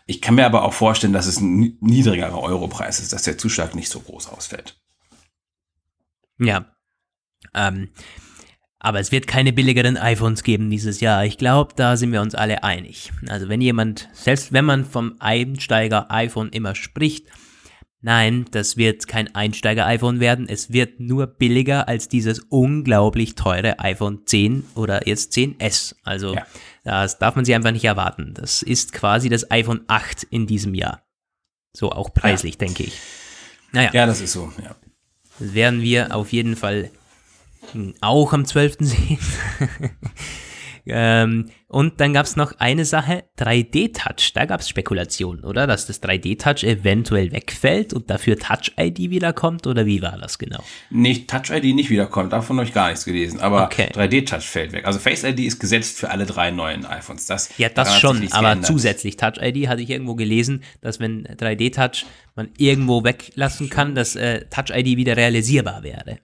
[0.05, 3.74] Ich kann mir aber auch vorstellen, dass es ein niedrigerer Europreis ist, dass der Zuschlag
[3.74, 4.80] nicht so groß ausfällt.
[6.38, 6.66] Ja.
[7.53, 7.89] Ähm,
[8.78, 11.26] aber es wird keine billigeren iPhones geben dieses Jahr.
[11.26, 13.11] Ich glaube, da sind wir uns alle einig.
[13.28, 17.28] Also wenn jemand, selbst wenn man vom Einsteiger iPhone immer spricht,
[18.06, 20.47] Nein, das wird kein Einsteiger-iPhone werden.
[20.47, 25.95] Es wird nur billiger als dieses unglaublich teure iPhone 10 oder jetzt 10S.
[26.03, 26.45] Also ja.
[26.84, 28.36] das darf man sich einfach nicht erwarten.
[28.36, 31.01] Das ist quasi das iPhone 8 in diesem Jahr.
[31.74, 32.60] So auch preislich, ja.
[32.60, 32.99] denke ich.
[33.72, 33.89] Naja.
[33.91, 34.76] Ja, das ist so, ja.
[35.39, 36.91] Das werden wir auf jeden Fall
[38.01, 38.76] auch am 12.
[38.82, 39.18] sehen.
[40.88, 44.33] ähm, und dann gab es noch eine Sache, 3D-Touch.
[44.33, 45.67] Da gab es Spekulationen, oder?
[45.67, 50.63] Dass das 3D-Touch eventuell wegfällt und dafür Touch-ID wiederkommt, oder wie war das genau?
[50.91, 53.39] Nicht Touch-ID nicht wiederkommt, davon habe ich gar nichts gelesen.
[53.39, 53.89] Aber okay.
[53.93, 54.86] 3D-Touch fällt weg.
[54.86, 57.25] Also Face-ID ist gesetzt für alle drei neuen iPhones.
[57.25, 58.67] Das ja, das schon, aber geändert.
[58.67, 62.05] zusätzlich Touch-ID hatte ich irgendwo gelesen, dass wenn 3D-Touch
[62.36, 66.19] man irgendwo weglassen kann, dass äh, Touch-ID wieder realisierbar wäre.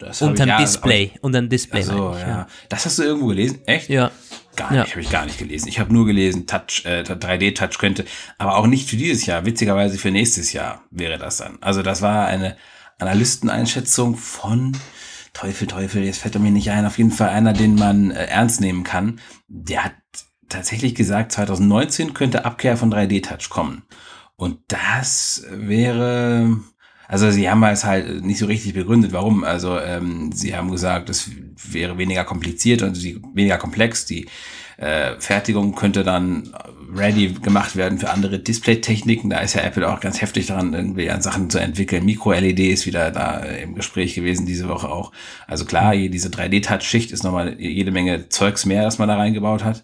[0.00, 1.80] Das unterm ich, ja, Display, unterm Display.
[1.80, 2.28] Also, ja.
[2.28, 2.46] ja.
[2.68, 3.60] Das hast du irgendwo gelesen?
[3.66, 3.88] Echt?
[3.88, 4.10] Ja.
[4.56, 4.90] Gar nicht, ja.
[4.90, 5.68] habe ich gar nicht gelesen.
[5.68, 8.04] Ich habe nur gelesen, Touch, äh, 3D-Touch könnte,
[8.38, 9.44] aber auch nicht für dieses Jahr.
[9.44, 11.58] Witzigerweise für nächstes Jahr wäre das dann.
[11.60, 12.56] Also das war eine
[12.98, 14.76] Analysteneinschätzung von
[15.32, 16.86] Teufel, Teufel, jetzt fällt er mir nicht ein.
[16.86, 19.20] Auf jeden Fall einer, den man äh, ernst nehmen kann.
[19.48, 19.92] Der hat
[20.48, 23.82] tatsächlich gesagt, 2019 könnte Abkehr von 3D-Touch kommen.
[24.36, 26.56] Und das wäre,
[27.10, 29.42] also sie haben es halt nicht so richtig begründet, warum.
[29.42, 31.28] Also ähm, sie haben gesagt, es
[31.68, 34.06] wäre weniger kompliziert und sie, weniger komplex.
[34.06, 34.28] Die
[34.76, 36.54] äh, Fertigung könnte dann
[36.94, 39.28] ready gemacht werden für andere Display-Techniken.
[39.28, 42.04] Da ist ja Apple auch ganz heftig dran, irgendwie an Sachen zu entwickeln.
[42.04, 45.10] Micro-LED ist wieder da im Gespräch gewesen diese Woche auch.
[45.48, 49.82] Also klar, diese 3D-Touch-Schicht ist nochmal jede Menge Zeugs mehr, das man da reingebaut hat.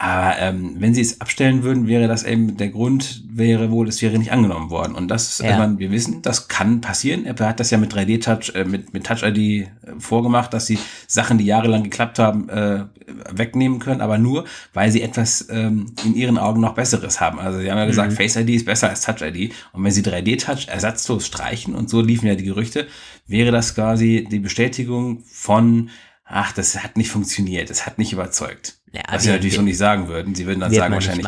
[0.00, 4.00] Aber ähm, wenn sie es abstellen würden, wäre das eben der Grund, wäre wohl, es
[4.00, 4.94] wäre nicht angenommen worden.
[4.94, 5.58] Und das ist, ja.
[5.58, 7.26] also wir wissen, das kann passieren.
[7.26, 9.66] Apple hat das ja mit 3D-Touch, äh, mit, mit Touch-ID äh,
[9.98, 10.78] vorgemacht, dass sie
[11.08, 12.84] Sachen, die jahrelang geklappt haben, äh,
[13.32, 17.40] wegnehmen können, aber nur, weil sie etwas ähm, in ihren Augen noch Besseres haben.
[17.40, 18.16] Also sie haben ja gesagt, mhm.
[18.16, 19.52] Face-ID ist besser als Touch-ID.
[19.72, 22.86] Und wenn sie 3D-Touch ersatzlos streichen, und so liefen ja die Gerüchte,
[23.26, 25.90] wäre das quasi die Bestätigung von
[26.28, 28.78] ach, das hat nicht funktioniert, das hat nicht überzeugt.
[28.92, 30.34] Ja, Was sie natürlich so nicht sagen würden.
[30.34, 31.26] Sie würden dann sagen wahrscheinlich,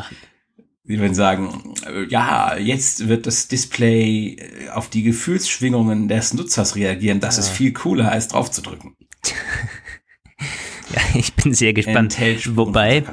[0.85, 6.77] sie würden sagen, äh, ja, jetzt wird das Display äh, auf die Gefühlsschwingungen des Nutzers
[6.77, 7.21] reagieren.
[7.21, 7.43] Das ja.
[7.43, 8.97] ist viel cooler, als drauf zu drücken.
[10.95, 12.19] ja, ich bin sehr gespannt.
[12.57, 13.05] Wobei,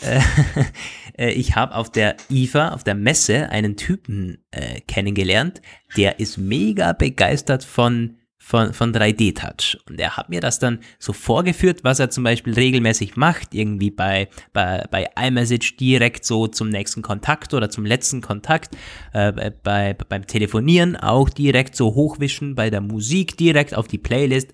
[1.18, 5.60] äh, ich habe auf der IFA, auf der Messe, einen Typen äh, kennengelernt,
[5.96, 9.78] der ist mega begeistert von von, von 3D-Touch.
[9.88, 13.92] Und er hat mir das dann so vorgeführt, was er zum Beispiel regelmäßig macht, irgendwie
[13.92, 18.76] bei, bei, bei iMessage direkt so zum nächsten Kontakt oder zum letzten Kontakt,
[19.12, 24.52] äh, bei, beim Telefonieren auch direkt so hochwischen, bei der Musik direkt auf die Playlist.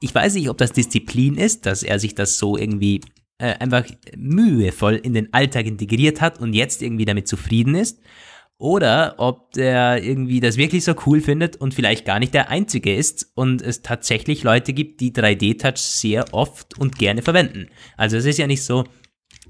[0.00, 3.00] Ich weiß nicht, ob das Disziplin ist, dass er sich das so irgendwie
[3.38, 3.86] äh, einfach
[4.18, 8.00] mühevoll in den Alltag integriert hat und jetzt irgendwie damit zufrieden ist
[8.60, 12.94] oder ob der irgendwie das wirklich so cool findet und vielleicht gar nicht der Einzige
[12.94, 17.68] ist und es tatsächlich Leute gibt, die 3D-Touch sehr oft und gerne verwenden.
[17.96, 18.84] Also es ist ja nicht so,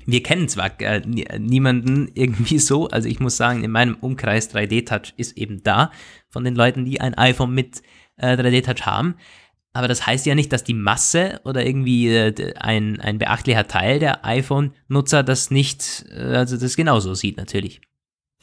[0.07, 1.03] wir kennen zwar äh,
[1.41, 5.91] niemanden irgendwie so, also ich muss sagen, in meinem Umkreis 3D-Touch ist eben da
[6.29, 7.83] von den Leuten, die ein iPhone mit
[8.17, 9.17] äh, 3D-Touch haben.
[9.73, 13.99] Aber das heißt ja nicht, dass die Masse oder irgendwie äh, ein, ein beachtlicher Teil
[13.99, 17.81] der iPhone-Nutzer das nicht, äh, also das genauso sieht natürlich.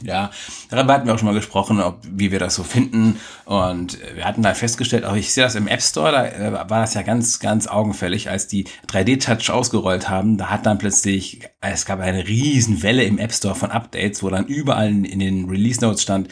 [0.03, 0.29] Ja,
[0.69, 3.19] darüber hatten wir auch schon mal gesprochen, ob, wie wir das so finden.
[3.45, 6.81] Und wir hatten da festgestellt, auch ich sehe das im App Store, da äh, war
[6.81, 10.37] das ja ganz, ganz augenfällig, als die 3D-Touch ausgerollt haben.
[10.37, 14.29] Da hat dann plötzlich, es gab eine riesen Welle im App Store von Updates, wo
[14.29, 16.27] dann überall in den Release Notes stand,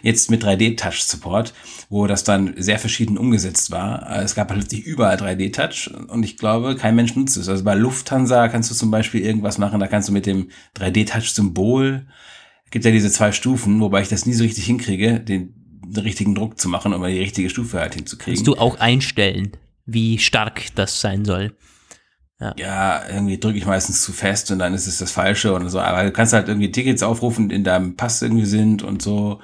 [0.00, 1.52] jetzt mit 3D-Touch-Support,
[1.90, 4.22] wo das dann sehr verschieden umgesetzt war.
[4.22, 7.50] Es gab plötzlich überall 3D-Touch und ich glaube, kein Mensch nutzt es.
[7.50, 12.06] Also bei Lufthansa kannst du zum Beispiel irgendwas machen, da kannst du mit dem 3D-Touch-Symbol
[12.70, 15.54] gibt ja diese zwei Stufen, wobei ich das nie so richtig hinkriege, den,
[15.86, 18.36] den richtigen Druck zu machen, um die richtige Stufe halt hinzukriegen.
[18.36, 19.52] Kannst du auch einstellen,
[19.86, 21.52] wie stark das sein soll.
[22.40, 22.54] Ja.
[22.56, 25.78] ja, irgendwie drücke ich meistens zu fest und dann ist es das Falsche und so.
[25.78, 29.40] Aber du kannst halt irgendwie Tickets aufrufen, die in deinem Pass irgendwie sind und so.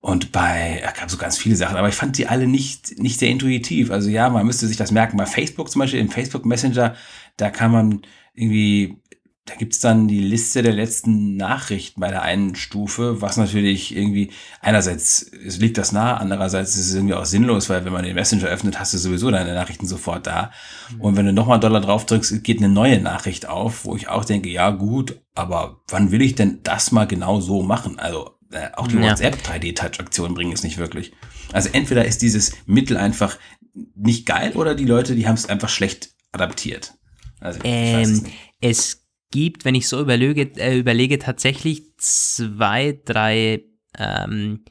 [0.00, 3.18] Und bei, es gab so ganz viele Sachen, aber ich fand die alle nicht, nicht
[3.18, 3.90] sehr intuitiv.
[3.90, 5.18] Also ja, man müsste sich das merken.
[5.18, 6.94] Bei Facebook zum Beispiel, im Facebook Messenger,
[7.36, 8.02] da kann man
[8.34, 9.02] irgendwie
[9.46, 14.30] da gibt's dann die Liste der letzten Nachrichten bei der einen Stufe, was natürlich irgendwie,
[14.62, 18.14] einerseits es liegt das nah, andererseits ist es irgendwie auch sinnlos, weil wenn man den
[18.14, 20.50] Messenger öffnet, hast du sowieso deine Nachrichten sofort da.
[20.94, 21.00] Mhm.
[21.02, 24.08] Und wenn du nochmal einen Dollar drauf drückst, geht eine neue Nachricht auf, wo ich
[24.08, 27.98] auch denke, ja gut, aber wann will ich denn das mal genau so machen?
[27.98, 29.10] Also äh, auch die ja.
[29.10, 31.12] WhatsApp 3D-Touch-Aktion bringen es nicht wirklich.
[31.52, 33.36] Also entweder ist dieses Mittel einfach
[33.94, 36.94] nicht geil oder die Leute, die haben es einfach schlecht adaptiert.
[37.40, 38.24] Also, ähm,
[38.60, 39.03] es
[39.34, 43.64] gibt, wenn ich so überlege, äh, überlege tatsächlich zwei, drei
[43.98, 44.64] ähm,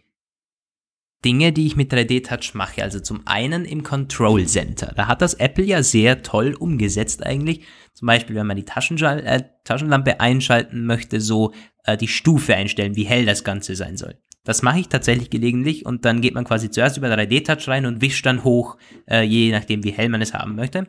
[1.25, 2.81] Dinge, die ich mit 3D-Touch mache.
[2.81, 4.93] Also zum einen im Control Center.
[4.95, 7.65] Da hat das Apple ja sehr toll umgesetzt eigentlich.
[7.93, 11.53] Zum Beispiel, wenn man die Taschenschal äh, Taschenlampe einschalten möchte, so
[11.83, 14.17] äh, die Stufe einstellen, wie hell das Ganze sein soll.
[14.45, 18.01] Das mache ich tatsächlich gelegentlich und dann geht man quasi zuerst über 3D-Touch rein und
[18.01, 18.77] wischt dann hoch,
[19.09, 20.87] äh, je nachdem, wie hell man es haben möchte.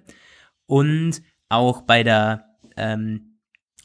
[0.66, 2.44] Und auch bei der
[2.76, 3.33] ähm,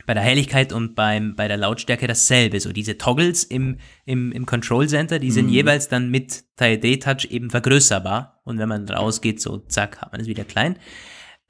[0.10, 2.60] bei der Helligkeit und beim, bei der Lautstärke dasselbe.
[2.60, 5.51] So diese Toggles im, im, im Control Center, die sind mhm.
[5.51, 8.41] jeweils dann mit 3D Touch eben vergrößerbar.
[8.43, 10.80] Und wenn man rausgeht, so zack, hat man es wieder klein.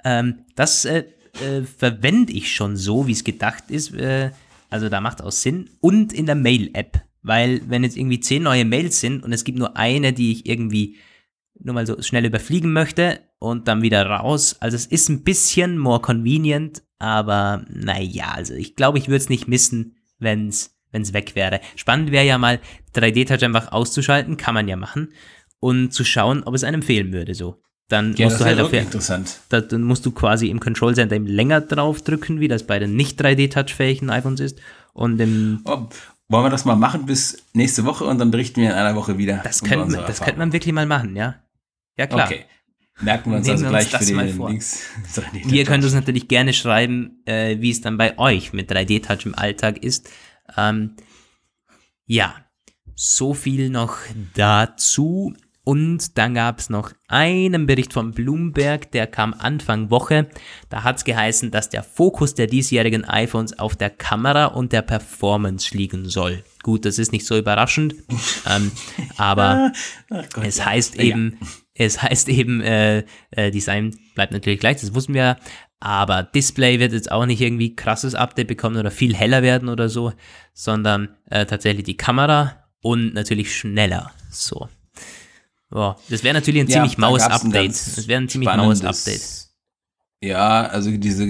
[0.03, 1.05] Ähm, das äh,
[1.41, 3.93] äh, verwende ich schon so, wie es gedacht ist.
[3.93, 4.31] Äh,
[4.69, 5.69] also da macht auch Sinn.
[5.79, 7.01] Und in der Mail-App.
[7.21, 10.49] Weil wenn jetzt irgendwie zehn neue Mails sind und es gibt nur eine, die ich
[10.49, 10.97] irgendwie
[11.61, 14.57] nur mal so schnell überfliegen möchte und dann wieder raus.
[14.59, 19.29] Also es ist ein bisschen more convenient, aber naja, also ich glaube, ich würde es
[19.29, 21.61] nicht missen, wenn es weg wäre.
[21.75, 22.59] Spannend wäre ja mal
[22.95, 25.13] 3D-Touch einfach auszuschalten, kann man ja machen,
[25.59, 27.61] und zu schauen, ob es einem fehlen würde so.
[27.87, 29.39] Dann ja, musst du halt dafür, interessant.
[29.49, 32.77] Da, dann musst du quasi im Control Center eben länger drauf drücken, wie das bei
[32.77, 34.59] den nicht 3D-Touch-fähigen iPhones ist.
[34.93, 35.87] Und im, oh,
[36.27, 39.17] wollen wir das mal machen bis nächste Woche und dann berichten wir in einer Woche
[39.17, 39.41] wieder.
[39.43, 41.35] Das, könnte, das könnte man wirklich mal machen, ja.
[41.97, 42.27] Ja, klar.
[42.27, 42.45] Okay.
[43.01, 44.83] Merken wir uns Nehmen also gleich uns für den Links.
[45.51, 49.35] Ihr könnt uns natürlich gerne schreiben, äh, wie es dann bei euch mit 3D-Touch im
[49.35, 50.09] Alltag ist.
[50.57, 50.95] Ähm,
[52.05, 52.35] ja,
[52.95, 53.97] so viel noch
[54.35, 55.33] dazu.
[55.63, 60.27] Und dann gab es noch einen Bericht von Bloomberg, der kam Anfang Woche.
[60.69, 64.81] Da hat es geheißen, dass der Fokus der diesjährigen iPhones auf der Kamera und der
[64.81, 66.43] Performance liegen soll.
[66.63, 67.93] Gut, das ist nicht so überraschend,
[68.49, 68.71] ähm,
[69.17, 69.71] aber
[70.09, 71.03] Gott, es heißt ja.
[71.03, 71.37] eben,
[71.79, 75.37] es heißt eben, äh, äh, Design bleibt natürlich gleich, das wussten wir,
[75.79, 79.87] aber Display wird jetzt auch nicht irgendwie krasses Update bekommen oder viel heller werden oder
[79.87, 80.11] so,
[80.53, 84.11] sondern äh, tatsächlich die Kamera und natürlich schneller.
[84.29, 84.67] So.
[85.69, 87.71] Boah, das wäre natürlich ein ja, ziemlich maues Update.
[87.71, 89.21] Das wäre ein ziemlich maues Update.
[90.21, 91.23] Ja, also diese,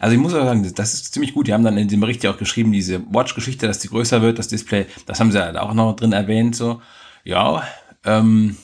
[0.00, 1.46] also ich muss auch sagen, das ist ziemlich gut.
[1.46, 4.38] Die haben dann in dem Bericht ja auch geschrieben, diese Watch-Geschichte, dass die größer wird,
[4.38, 6.82] das Display, das haben sie halt auch noch drin erwähnt, so.
[7.24, 7.66] Ja,
[8.04, 8.58] ähm,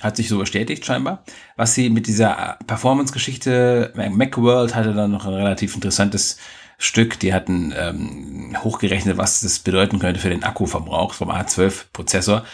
[0.00, 1.24] hat sich so bestätigt scheinbar.
[1.56, 6.38] Was sie mit dieser Performance-Geschichte, Macworld hatte dann noch ein relativ interessantes
[6.78, 7.18] Stück.
[7.20, 12.44] Die hatten ähm, hochgerechnet, was das bedeuten könnte für den Akkuverbrauch vom A12-Prozessor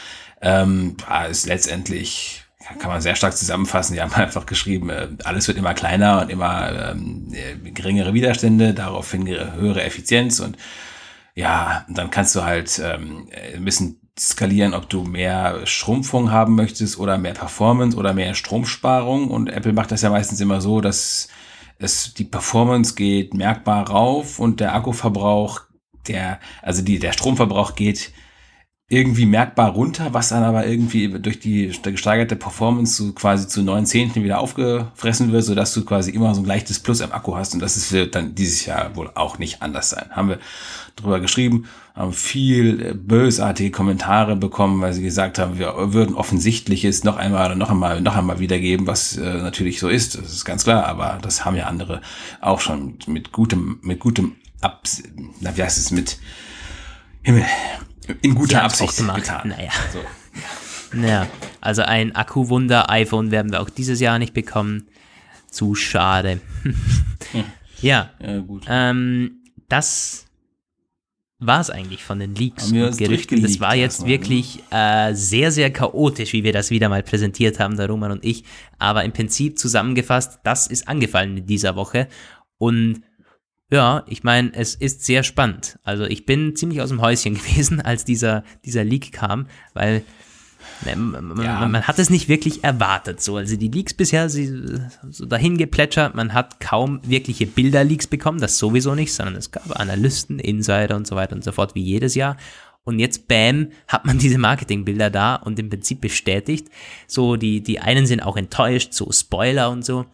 [0.43, 0.97] ähm,
[1.31, 2.43] ist letztendlich
[2.79, 3.95] kann man sehr stark zusammenfassen.
[3.95, 8.75] Die haben einfach geschrieben, äh, alles wird immer kleiner und immer ähm, äh, geringere Widerstände,
[8.75, 10.57] daraufhin höhere Effizienz und
[11.35, 16.99] ja, dann kannst du halt ähm, ein bisschen skalieren, ob du mehr Schrumpfung haben möchtest
[16.99, 19.29] oder mehr Performance oder mehr Stromsparung.
[19.29, 21.29] Und Apple macht das ja meistens immer so, dass
[21.79, 25.63] es die Performance geht merkbar rauf und der Akkuverbrauch,
[26.07, 28.13] der, also die, der Stromverbrauch geht
[28.93, 33.87] irgendwie merkbar runter, was dann aber irgendwie durch die gesteigerte Performance so quasi zu neun
[33.87, 37.55] Zehnten wieder aufgefressen wird, sodass du quasi immer so ein leichtes Plus im Akku hast.
[37.55, 40.11] Und das ist, wird dann dieses Jahr wohl auch nicht anders sein.
[40.11, 40.39] Haben wir
[40.97, 41.65] drüber geschrieben,
[41.95, 47.55] haben viel bösartige Kommentare bekommen, weil sie gesagt haben, wir würden Offensichtliches noch einmal oder
[47.55, 50.19] noch einmal, noch einmal wiedergeben, was äh, natürlich so ist.
[50.19, 52.03] Das ist ganz klar, aber das haben ja andere
[52.43, 55.03] auch schon mit gutem, mit gutem Abs,
[55.41, 56.19] na, wie heißt es, mit
[57.23, 57.47] Himmel,
[58.23, 59.49] in guter Absicht getan.
[59.49, 59.71] Naja.
[59.93, 60.01] So.
[60.95, 61.27] Naja,
[61.63, 64.89] also ein Akkuwunder iPhone werden wir auch dieses Jahr nicht bekommen.
[65.51, 66.41] Zu schade.
[67.83, 68.65] Ja, ja gut.
[68.69, 70.27] Ähm, das
[71.41, 73.43] war es eigentlich von den Leaks und Gerüchten.
[73.43, 74.09] Das war jetzt ne?
[74.09, 78.25] wirklich äh, sehr, sehr chaotisch, wie wir das wieder mal präsentiert haben, der Roman und
[78.25, 78.45] ich.
[78.79, 82.07] Aber im Prinzip zusammengefasst, das ist angefallen in dieser Woche.
[82.59, 83.03] Und
[83.73, 85.79] ja, ich meine, es ist sehr spannend.
[85.83, 90.05] Also ich bin ziemlich aus dem Häuschen gewesen, als dieser, dieser Leak kam, weil
[90.85, 91.67] ne, man, ja.
[91.67, 93.23] man, hat es nicht wirklich erwartet.
[93.23, 93.37] So.
[93.37, 98.59] Also die Leaks bisher sie, so dahin geplätschert, man hat kaum wirkliche Bilder-Leaks bekommen, das
[98.59, 102.15] sowieso nicht, sondern es gab Analysten, Insider und so weiter und so fort, wie jedes
[102.15, 102.37] Jahr.
[102.85, 106.69] Und jetzt, bam, hat man diese Marketingbilder da und im Prinzip bestätigt.
[107.07, 110.05] So, die, die einen sind auch enttäuscht, so Spoiler und so.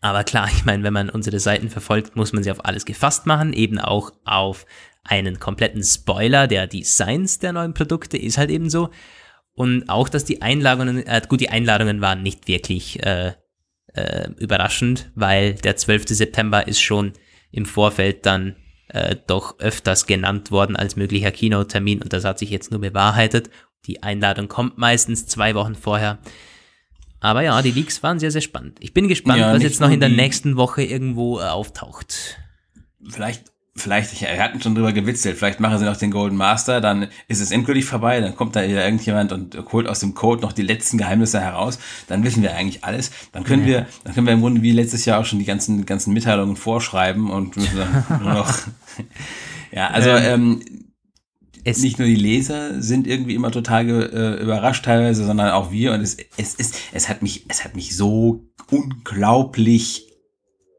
[0.00, 3.26] Aber klar, ich meine, wenn man unsere Seiten verfolgt, muss man sie auf alles gefasst
[3.26, 4.66] machen, eben auch auf
[5.04, 8.90] einen kompletten Spoiler der Designs der neuen Produkte, ist halt eben so.
[9.52, 13.32] Und auch, dass die Einladungen, äh, gut, die Einladungen waren nicht wirklich äh,
[13.94, 16.08] äh, überraschend, weil der 12.
[16.08, 17.14] September ist schon
[17.50, 18.56] im Vorfeld dann
[18.88, 23.50] äh, doch öfters genannt worden als möglicher Kinotermin und das hat sich jetzt nur bewahrheitet.
[23.86, 26.18] Die Einladung kommt meistens zwei Wochen vorher.
[27.20, 28.78] Aber ja, die Leaks waren sehr, sehr spannend.
[28.80, 32.38] Ich bin gespannt, ja, was jetzt noch in der nächsten Woche irgendwo äh, auftaucht.
[33.08, 33.44] Vielleicht,
[33.74, 37.40] vielleicht, wir hatten schon drüber gewitzelt, vielleicht machen sie noch den Golden Master, dann ist
[37.40, 40.62] es endgültig vorbei, dann kommt da wieder irgendjemand und holt aus dem Code noch die
[40.62, 43.12] letzten Geheimnisse heraus, dann wissen wir eigentlich alles.
[43.32, 43.68] Dann können ja.
[43.68, 46.56] wir, dann können wir im Grunde wie letztes Jahr auch schon die ganzen, ganzen Mitteilungen
[46.56, 48.54] vorschreiben und müssen dann nur noch.
[49.72, 50.85] ja, also ähm, ähm
[51.66, 55.92] es nicht nur die Leser sind irgendwie immer total äh, überrascht teilweise, sondern auch wir.
[55.92, 60.06] Und es, es, es, es, hat mich, es hat mich so unglaublich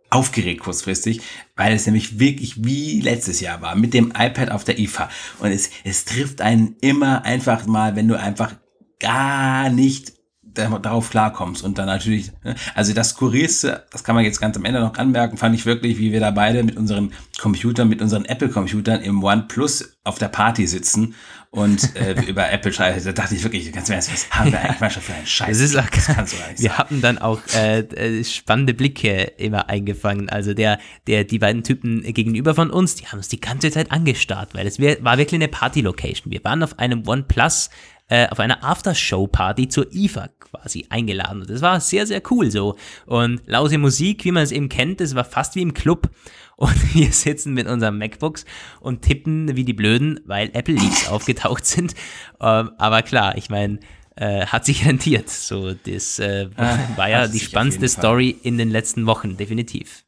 [0.10, 1.20] aufgeregt kurzfristig,
[1.58, 5.10] weil es nämlich wirklich wie letztes Jahr war mit dem iPad auf der IFA.
[5.40, 8.56] Und es, es trifft einen immer einfach mal, wenn du einfach
[9.02, 10.14] gar nicht
[10.58, 14.66] darauf klarkommst und dann natürlich, ne, also das Skurrilste, das kann man jetzt ganz am
[14.66, 18.26] Ende noch anmerken, fand ich wirklich, wie wir da beide mit unseren Computern, mit unseren
[18.26, 21.16] Apple-Computern im OnePlus auf der Party sitzen
[21.52, 23.04] und äh, über Apple schreiben.
[23.04, 25.50] Da dachte ich wirklich, ganz ehrlich, was haben wir eigentlich manchmal für einen Scheiß?
[25.50, 26.78] Das ist auch, das kannst du wir sagen.
[26.78, 30.30] hatten dann auch äh, äh, spannende Blicke immer eingefangen.
[30.30, 33.92] Also der, der, die beiden Typen gegenüber von uns, die haben uns die ganze Zeit
[33.92, 36.32] angestarrt, weil es war wirklich eine Party-Location.
[36.32, 37.70] Wir waren auf einem OnePlus
[38.10, 41.42] äh, auf einer Aftershow-Party zur IFA quasi eingeladen.
[41.42, 42.76] Und das war sehr, sehr cool so.
[43.06, 46.10] Und lause Musik, wie man es eben kennt, das war fast wie im Club.
[46.58, 48.44] Und wir sitzen mit unseren MacBooks
[48.80, 51.94] und tippen wie die Blöden, weil Apple Leaks aufgetaucht sind.
[52.42, 53.80] Ähm, aber klar, ich meine,
[54.16, 55.30] äh, hat sich rentiert.
[55.30, 60.04] So, das äh, ah, war ja die spannendste Story in den letzten Wochen, definitiv.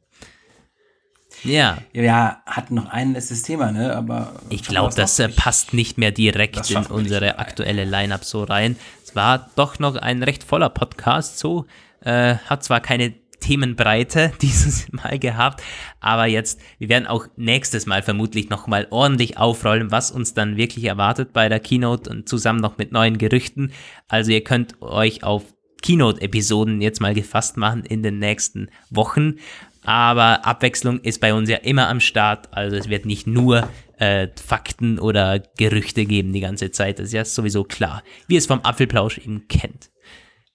[1.44, 1.78] Ja.
[1.92, 3.94] Ja, hat noch ein letztes Thema, ne?
[3.96, 8.76] Aber ich glaube, das äh, passt nicht mehr direkt in unsere aktuelle Line-Up so rein.
[9.14, 11.66] War doch noch ein recht voller Podcast, so.
[12.02, 15.62] Äh, hat zwar keine Themenbreite dieses Mal gehabt,
[15.98, 20.84] aber jetzt, wir werden auch nächstes Mal vermutlich nochmal ordentlich aufrollen, was uns dann wirklich
[20.84, 23.72] erwartet bei der Keynote und zusammen noch mit neuen Gerüchten.
[24.08, 25.44] Also ihr könnt euch auf
[25.82, 29.36] Keynote-Episoden jetzt mal gefasst machen in den nächsten Wochen.
[29.84, 32.52] Aber Abwechslung ist bei uns ja immer am Start.
[32.52, 33.68] Also es wird nicht nur
[33.98, 36.98] äh, Fakten oder Gerüchte geben die ganze Zeit.
[36.98, 39.90] Das ist ja sowieso klar, wie es vom Apfelplausch eben kennt.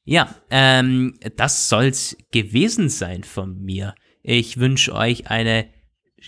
[0.03, 3.95] Ja, ähm, das soll's gewesen sein von mir.
[4.21, 5.67] Ich wünsche euch eine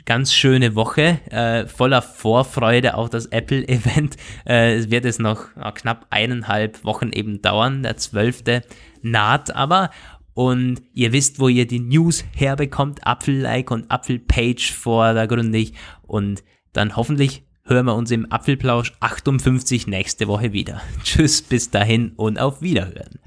[0.06, 4.18] ganz schöne Woche, äh, voller Vorfreude auf das Apple-Event.
[4.48, 7.84] Äh, es wird es noch äh, knapp eineinhalb Wochen eben dauern.
[7.84, 8.64] Der zwölfte
[9.02, 9.92] naht aber.
[10.38, 13.08] Und ihr wisst, wo ihr die News herbekommt.
[13.08, 15.74] Apfel-Like und Apfel-Page vordergründig.
[16.04, 20.80] Und dann hoffentlich hören wir uns im Apfelplausch 58 nächste Woche wieder.
[21.04, 23.18] Tschüss, bis dahin und auf Wiederhören.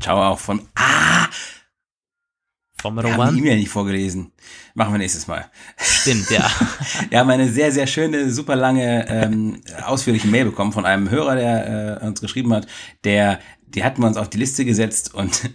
[0.00, 0.62] Ciao auch von.
[0.76, 1.28] Ah!
[2.80, 3.16] Vom Roman.
[3.18, 4.32] Wir haben die E-Mail nicht vorgelesen.
[4.72, 5.50] Machen wir nächstes Mal.
[5.76, 6.50] Stimmt, ja.
[7.10, 11.36] wir haben eine sehr, sehr schöne, super lange, ähm, ausführliche Mail bekommen von einem Hörer,
[11.36, 12.66] der äh, uns geschrieben hat,
[13.04, 13.40] der
[13.74, 15.50] die hatten wir uns auf die Liste gesetzt und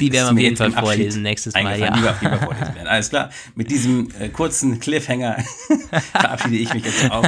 [0.00, 1.78] die werden wir auf jeden Fall vorlesen nächstes Mal.
[1.78, 1.94] Ja.
[1.94, 2.88] Lieber, lieber vorlesen werden.
[2.88, 3.30] Alles klar.
[3.54, 5.36] Mit diesem äh, kurzen Cliffhanger
[6.12, 7.24] verabschiede ich mich jetzt auch.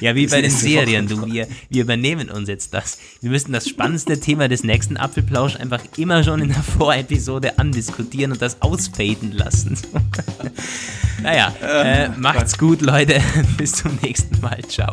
[0.00, 1.06] ja, wie bei den Serien.
[1.06, 2.98] Du, wir, wir übernehmen uns jetzt das.
[3.20, 8.32] Wir müssen das spannendste Thema des nächsten Apfelplausch einfach immer schon in der Vorepisode andiskutieren
[8.32, 9.76] und das ausfaden lassen.
[11.22, 13.20] naja, äh, macht's gut, Leute.
[13.56, 14.62] Bis zum nächsten Mal.
[14.68, 14.92] Ciao.